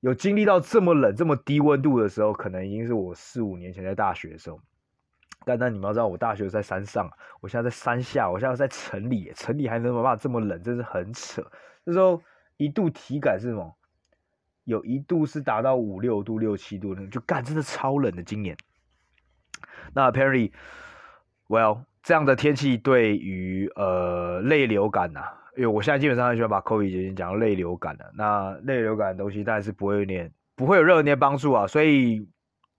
[0.01, 4.61] 有经历到这么冷、这么低温度的时候，可能已经是我四五年前在大学的时候。
[5.43, 7.09] 但但你们要知道，我大学在山上，
[7.41, 11.43] 我现在在山下，我现在在城里，城里还能有办法这么冷，真是很扯。
[11.83, 12.21] 那时候
[12.57, 13.75] 一度体感是什么？
[14.67, 18.21] 有一度是达到五六度、六七度，就干，真的超冷的。
[18.21, 18.53] 今年，
[19.93, 25.21] 那 Perry，well，这样的天气对于呃泪流感呐、
[25.55, 32.27] 因为我现在基本上很喜欢把 COVID 已经讲到泪流感了，那泪流感的东西当然是不会有点不会有任何点帮助啊，所以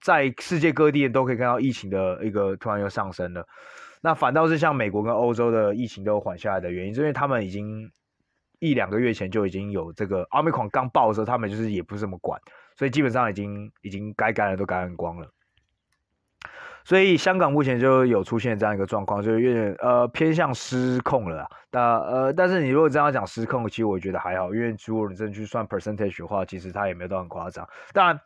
[0.03, 3.47] 在世界各地都可以看到疫情的一个突然又上升了。
[4.03, 7.91] 那反倒是像美国跟欧洲的疫情都缓下来的原因，是因为他们已经
[8.59, 12.41] 一两个月前就已经有这个 Omicron 刚爆的时候，他们就是也不是这么管，
[12.77, 15.29] 所以基本上已经已经该感染都感染光了。
[16.85, 21.47] 所以香港目前就有出现这样一个状况，就是有点呃偏向失控了。
[21.71, 27.69] 那呃，但是你如果这样讲失控，其实我觉得还好，因为如果你真的去算 percentage 的话，其实它也没有到很夸张。
[27.93, 28.19] 当然，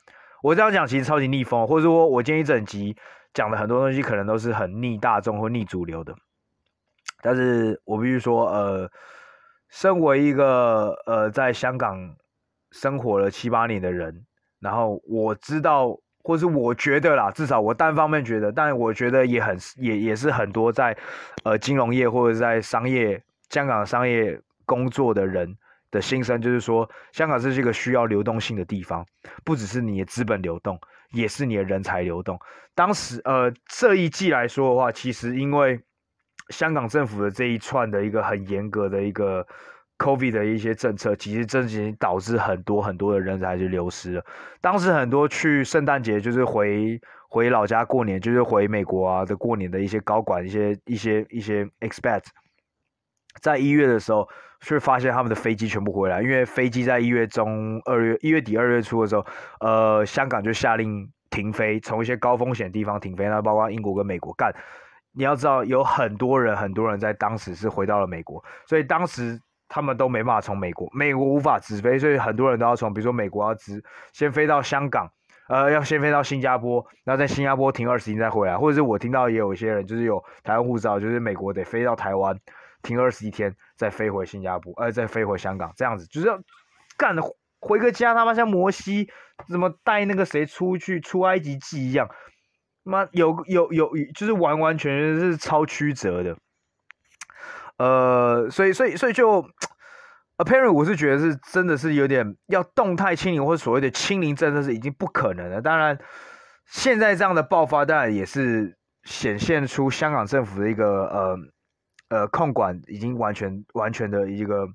[0.42, 2.96] 我这样讲其实超级逆风，或者说我今天一整集
[3.34, 6.14] 讲的很多东西可能都是很逆大众或逆主流的。
[7.20, 8.88] 但是我必须说，呃，
[9.72, 12.14] 身为一个呃在香港
[12.70, 14.24] 生活了七八年的人，
[14.60, 15.98] 然后我知道。
[16.24, 20.96] 或是我觉得啦，至少我单方面觉得，但我觉得也很也也是很多在，
[21.42, 23.20] 呃金融业或者在商业
[23.50, 25.52] 香港商业工作的人
[25.90, 29.04] 的心声，就是说香港是一个需要流动性的地方，
[29.44, 30.78] 不只是你的资本流动，
[31.10, 32.38] 也是你的人才流动。
[32.72, 35.80] 当时呃这一季来说的话，其实因为
[36.48, 39.46] 香港政府的这一串的一个很严格的一个。
[39.98, 44.24] COVID 的一些政策，其实真的导致很多很多的人才就流失了。
[44.60, 52.20] 当时很多去圣诞节就是回回老家过年，就是回美国啊的过年的一些高管、一些一些一些 expat，
[53.40, 54.28] 在一月的时候，
[54.60, 59.24] 却发现他们的飞机全部回来，因为飞机在一月中、二月一月底、二月初的时候，
[59.60, 64.52] 呃，香港就下令停飞，从一些高风险地方停飞，那包括英国跟美国干。
[65.12, 69.40] 你要知道，有很多人很多人在当时是回到了美国，所以当时。
[69.74, 73.82] 他们都没办法从美国，美国无法直飞，所以很多人都要从，比如说美国要直
[74.12, 75.10] 先飞到香港，
[75.48, 82.38] 呃，要先飞到新加坡，然后在新加坡停二十天再回来，或者是我听到也有一些人就是有台湾护照，就是美国得飞到台湾
[82.82, 86.38] 停二十一天再飞回新加坡，呃，再飞回香港，这样子就是要
[86.98, 87.16] 干
[87.58, 89.08] 回个家，他妈像摩西
[89.48, 92.06] 怎么带那个谁出去出埃及记一样，
[92.82, 96.36] 妈有有有就是完完全全是超曲折的。
[97.78, 99.44] 呃，所以，所以，所以就
[100.36, 105.60] ，apparently，我是觉得是真的是有点要动态清零或所谓的清零政策是已经不可能了。
[105.60, 105.98] 当然，
[106.66, 111.38] 现在这样的爆发，当然也是显现出香港政府的一个呃
[112.10, 114.68] 呃控管已经完全完全的一个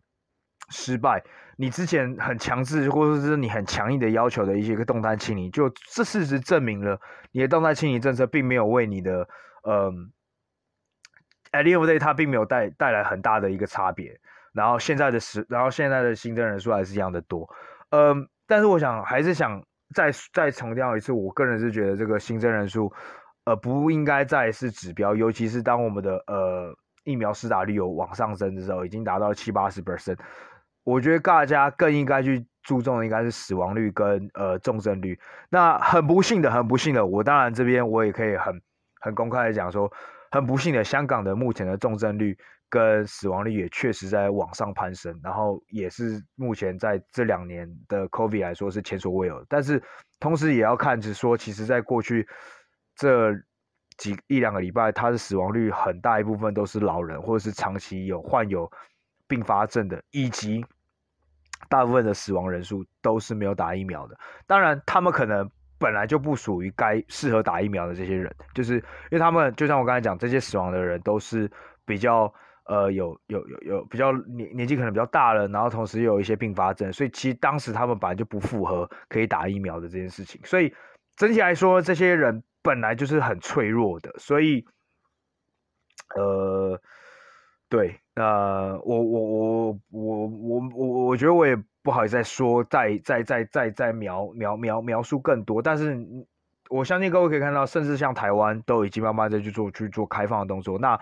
[0.69, 1.23] 失败。
[1.55, 6.99] 你之前很强制或者是你很强硬的要求的一些个动态清理，就这事实证明了
[7.31, 9.27] 你的动态清理政策并没有为你的
[9.63, 10.11] 嗯。
[11.53, 14.19] ，at the end day 它并没有带带来很大的一个差别。
[14.51, 17.47] 然后现在的时，然后现在的新增人数还是一样的多。
[17.91, 19.63] 嗯，但是我想还是想
[19.95, 22.91] 再再强调一次，我个人是觉得这个新增人数，
[23.45, 25.15] 呃，不应该再是指标。
[25.15, 30.17] 尤其是当我们的呃疫苗施打率有往上升的时候，已经达到七八十 percent，
[30.87, 35.19] 我觉得大家更应该去注重的应该是死亡率跟呃重症率。
[35.49, 38.61] 那很不幸的，很不幸的，我当然这边我也可以很
[39.01, 39.91] 很公开的讲说。
[40.29, 49.45] 很不幸的，香港的目前的重症率跟死亡率也确实在往上攀升，然后也是目前在这两年的 COVID 来说是前所未有的。
[49.47, 49.81] 但是
[50.19, 52.27] 同时也要看，是说，其实在过去
[52.93, 53.33] 这
[53.97, 58.69] 几一两个礼拜，它的死亡率很大一部分都是老人或者是长期有患有
[59.29, 60.63] 并发症的，以及
[61.69, 64.17] 大部分的死亡人数都是没有打疫苗的。
[64.45, 65.49] 当然，他们可能
[65.79, 71.49] 本来就不属于该适合打疫苗的这些人，就是因为他们就像我刚才讲，这些死亡的人都是
[71.85, 72.33] 比较
[72.65, 80.73] 呃有有有有比较年年纪可能比较大了，然后同时又有一些并发症，所以其实当时他们本来就不符合可以打疫苗的这件事情，所以
[81.15, 84.65] 整体来说，这些人本来就是很脆弱的，所以
[86.15, 86.81] 呃
[87.69, 91.57] 对，呃我我我我我我我觉得我也。
[91.83, 95.97] 不好意思再说，再再再再再描描描描述更多，但是
[96.69, 100.77] 我相信各位可以看到，甚至像台湾都已经慢慢在去做去做开放的动作。
[100.79, 100.99] 那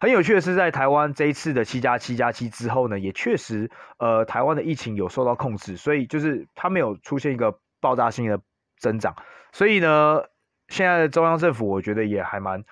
[0.00, 8.40] 很有趣的是，在台湾这一次的七加七加七之后呢，也确实，呃，台湾的疫情有受到控制，所以就是它没有出现一个爆炸性的
[8.78, 9.16] 增长。
[9.50, 10.22] 所以呢，
[10.68, 12.62] 现在的中央政府我觉得也还蛮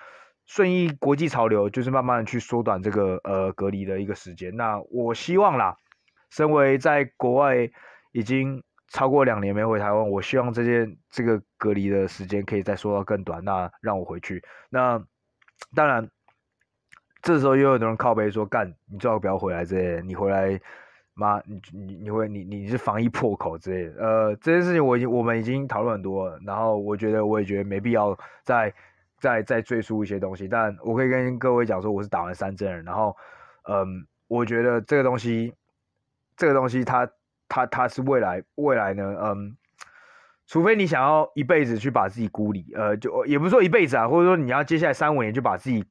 [0.47, 4.55] 顺应国际潮流，就是慢慢的去缩短这个呃隔离的一个时间。
[4.55, 5.77] 那我希望啦。
[6.29, 7.69] 身为在国外
[8.11, 13.41] 已经超过两年没回台湾，我希望这件这个隔离的时间可以再缩到更短。
[13.45, 14.43] 那让我回去。
[14.69, 15.01] 那
[15.73, 16.09] 当然，
[17.21, 20.01] 这时候又有很多人靠背说：“干，你最好不要回来之类的。
[20.01, 20.59] 你回来，
[21.13, 26.37] 妈，你你你会你你是防疫破口之类的。”呃，这件事情我已经我们已经讨论很多了。
[26.45, 28.73] 然后我觉得我也觉得没必要再
[29.17, 30.47] 再再赘述一些东西。
[30.47, 32.83] 但我可以跟各位讲说，我是打完三针人。
[32.85, 33.15] 然后，
[33.69, 35.53] 嗯，我觉得这个东西。
[36.39, 37.09] 这个东西它，
[37.49, 39.57] 它它是未来未来呢，嗯，
[40.45, 45.83] 除非你想要一辈子去把自己孤立，呃，就也不是说一辈子啊，或者说你要接下来三五年就把自己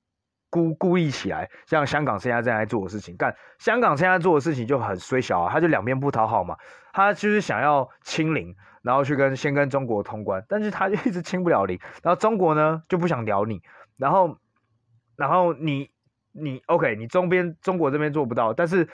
[0.49, 6.57] 孤孤立起来，像香港现在正在做的事情，但香港现在做的事情就很衰小啊，他就两边不讨好嘛，
[6.93, 8.55] 他就是想要清零，
[8.87, 13.61] 然后去跟先跟中国通关，但是他就一直清不了零，然后中国呢就不想聊你，
[13.99, 14.39] 然后
[15.17, 15.91] 然后你
[16.33, 18.89] 你 OK，你中边中国这边做不到，但是。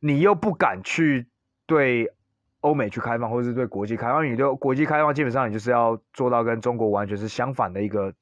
[0.00, 1.26] 你又不敢去
[1.64, 2.12] 对
[2.60, 8.12] 欧美去开放，或者是对国际开放，你对国际开放基本上你就是要做到跟中国完全是相反的一个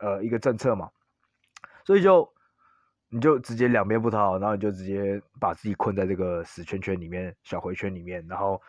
[0.00, 0.90] 呃一个政策嘛，
[1.84, 2.28] 所以就
[3.08, 8.60] 你就直接两边不讨好，然后你就直接把自己困在这个死圈圈里面、小回圈里面，然后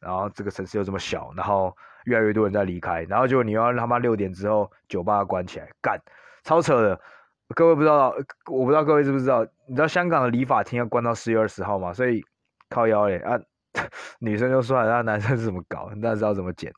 [0.00, 6.00] 然后这个城市又这么小，然后越来越多人在离开，然后就你要让他妈六点之后酒吧关起来干，
[6.42, 7.00] 超扯的。
[7.54, 8.14] 各位不知道，
[8.46, 11.92] 我不知道各位知不知道，你知道香港的理发厅要关到四月二十号吗？
[11.92, 12.24] 所以
[12.68, 13.36] 靠腰嘞啊，
[14.20, 15.90] 女生就算了，那男生是怎么搞？
[15.96, 16.72] 那知道怎么剪？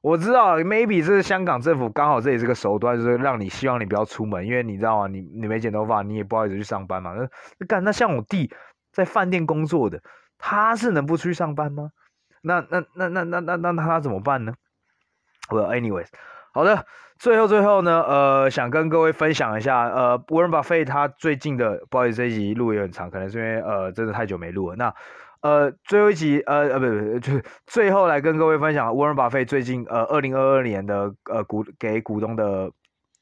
[0.00, 5.06] 我知道，maybe 这是香港政府刚好这也是个手段，就是让你希望你不要出门，因为你知道吗？
[5.06, 7.14] 你你没剪头发，你也不好意思去上班嘛。
[7.58, 8.52] 那干那像我弟
[8.92, 10.00] 在饭店工作的，
[10.36, 11.90] 他是能不出去上班吗？
[12.42, 14.54] 那那那那那那那他怎么办呢
[15.48, 16.08] ？Well, anyways，
[16.52, 16.86] 好的，
[17.18, 24.76] 最后最后呢，呃，想跟各位分享一下，呃，沃伦巴菲特他最近的，不好意思，这一集录也很长，可能是因为呃，真的太久没录了。
[24.76, 24.94] 那
[25.40, 32.70] 呃，最后一集，呃呃，不不，就是最后来跟各位分享，沃伦巴菲特最近呃，二零二二年的呃股给股东的。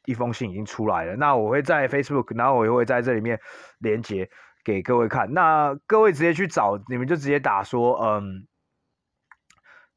[0.09, 3.41] 一封信已经出来了，那我会在 Facebook，然后我也会在这里面
[3.81, 4.31] 连接
[4.65, 5.33] 给各位看。
[5.33, 8.47] 那各位直接去找，你们就直接打说，嗯，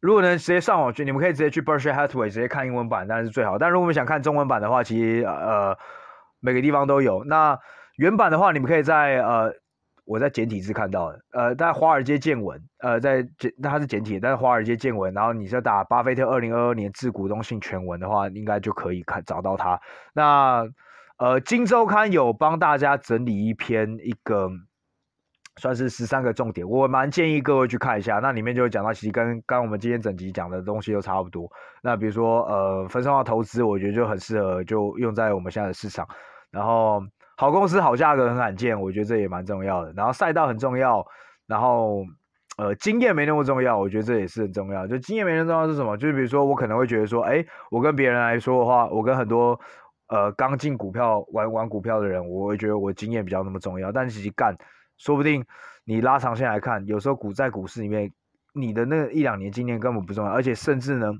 [0.02, 3.58] 如果能直接上网去，你们可以直接去 Berkshire Hathaway 直接看英文版，当然是最好。
[3.58, 5.78] 但如果你们想看中文版的话，其实呃
[6.40, 7.24] 每个地方都有。
[7.26, 7.60] 那
[7.98, 9.54] 原版的话，你们可以在呃
[10.06, 19.82] 我在简体字看到的，呃在华尔街见闻，呃在简那它是简体，但是华尔街见闻，然后你就打巴菲特二零二二年致股东信全文的话，应该就可以看找到它。
[20.14, 20.66] 那
[21.18, 24.50] 呃金周刊有帮大家整理一篇一个。
[25.60, 28.20] 算是十三个重点，我蛮建议各位去看一下。
[28.20, 31.52] 那里面就会讲到，其实跟刚我们今天整集讲的东西都差不多。
[31.84, 36.08] 那比如说，呃，分散化投资，我觉得就很适合，就用在我们现在的市场。
[36.50, 37.04] 然后，
[37.36, 39.92] 好公司、好价格很罕见，我觉得这也蛮重要的。
[39.92, 41.06] 然后，赛道很重要。
[41.46, 42.06] 然后，
[42.58, 44.88] 呃，经验没那么重要，我觉得这也是很重要。
[44.88, 45.98] 就经验没那么重要是什么？
[45.98, 49.60] 就是比如说，我可能会觉得说，哎，我跟别人来说的话，我跟很多
[50.08, 53.92] 呃刚进股票玩玩股票的人，我会觉得我经验比较那么重要。
[53.92, 54.56] 但其实干。
[55.00, 55.44] 说不定
[55.86, 58.12] 你拉长线来看，有时候股在股市里面，
[58.54, 61.12] 你的那一两年经验根本不重要，而且甚至呢，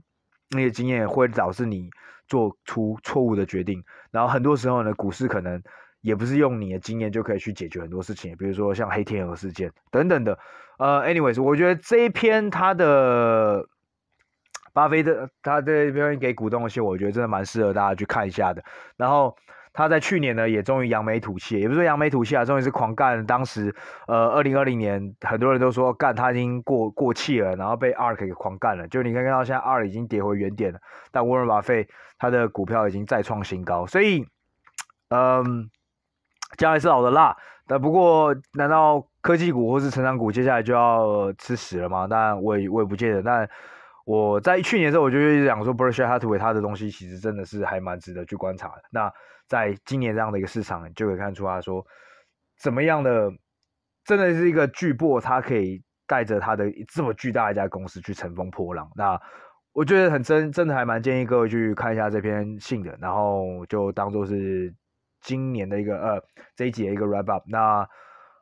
[0.52, 1.90] 那些经验会导致你
[2.28, 3.84] 做出错误的决定。
[4.12, 5.64] 然后很多时候呢，股市可能
[6.02, 10.38] 也不是用你的经验就可以去解决很多事情，比如说像黑天鹅事件等等的。
[10.78, 13.66] 呃，anyways，我觉得这一篇他的
[14.74, 18.64] 巴菲特他这一篇给股东的信，我觉得真的蛮适合大家去看一下的。
[18.98, 19.36] 然后。
[19.80, 23.26] 他在去年呢，也终于扬眉吐气，也不是说扬眉吐气啊，终于是狂干。
[23.26, 23.74] 当时，
[24.08, 28.86] 呃，二零二零年，很多人都说干他已经过过气了，然后被 ARK 给狂干了。
[28.90, 30.80] 就你可以看到，现在 ARK 已经跌回原点了，
[31.14, 33.88] 但沃伦巴菲他的股票已经再创新高。
[33.88, 34.28] 所以，
[35.12, 35.70] 嗯，
[36.58, 37.38] 姜还是老的辣。
[37.66, 42.06] 但不过，难道科技股或是成长股接下来就要吃屎了吗？
[42.06, 43.24] 当然，我也我也不见得。
[43.24, 43.50] 但
[44.04, 48.84] 我在去年的时候，我就一直讲说，Berkshire Hathaway 他的东西其实真的是还蛮值得去观察的。
[48.92, 49.14] 那
[49.50, 51.86] 在今年这样的一个市场，就可以看出他说，
[52.58, 53.30] 怎么样的，
[54.06, 58.90] 真的是一个巨擘，他可以带着他的这么巨大一家公司去乘风破浪。
[58.96, 59.20] 那
[59.74, 64.74] 我觉得很真，真的还蛮建议各位去看一下这篇信的，然后就当做是
[65.22, 66.24] 今年的一个呃
[66.56, 67.44] 这一集的一个 wrap up。
[67.48, 67.88] 那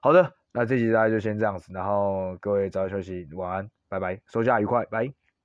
[0.02, 5.17] 好的，那这集大家就先这样子，然后各位早点休息，晚安，拜拜，收假愉快，拜。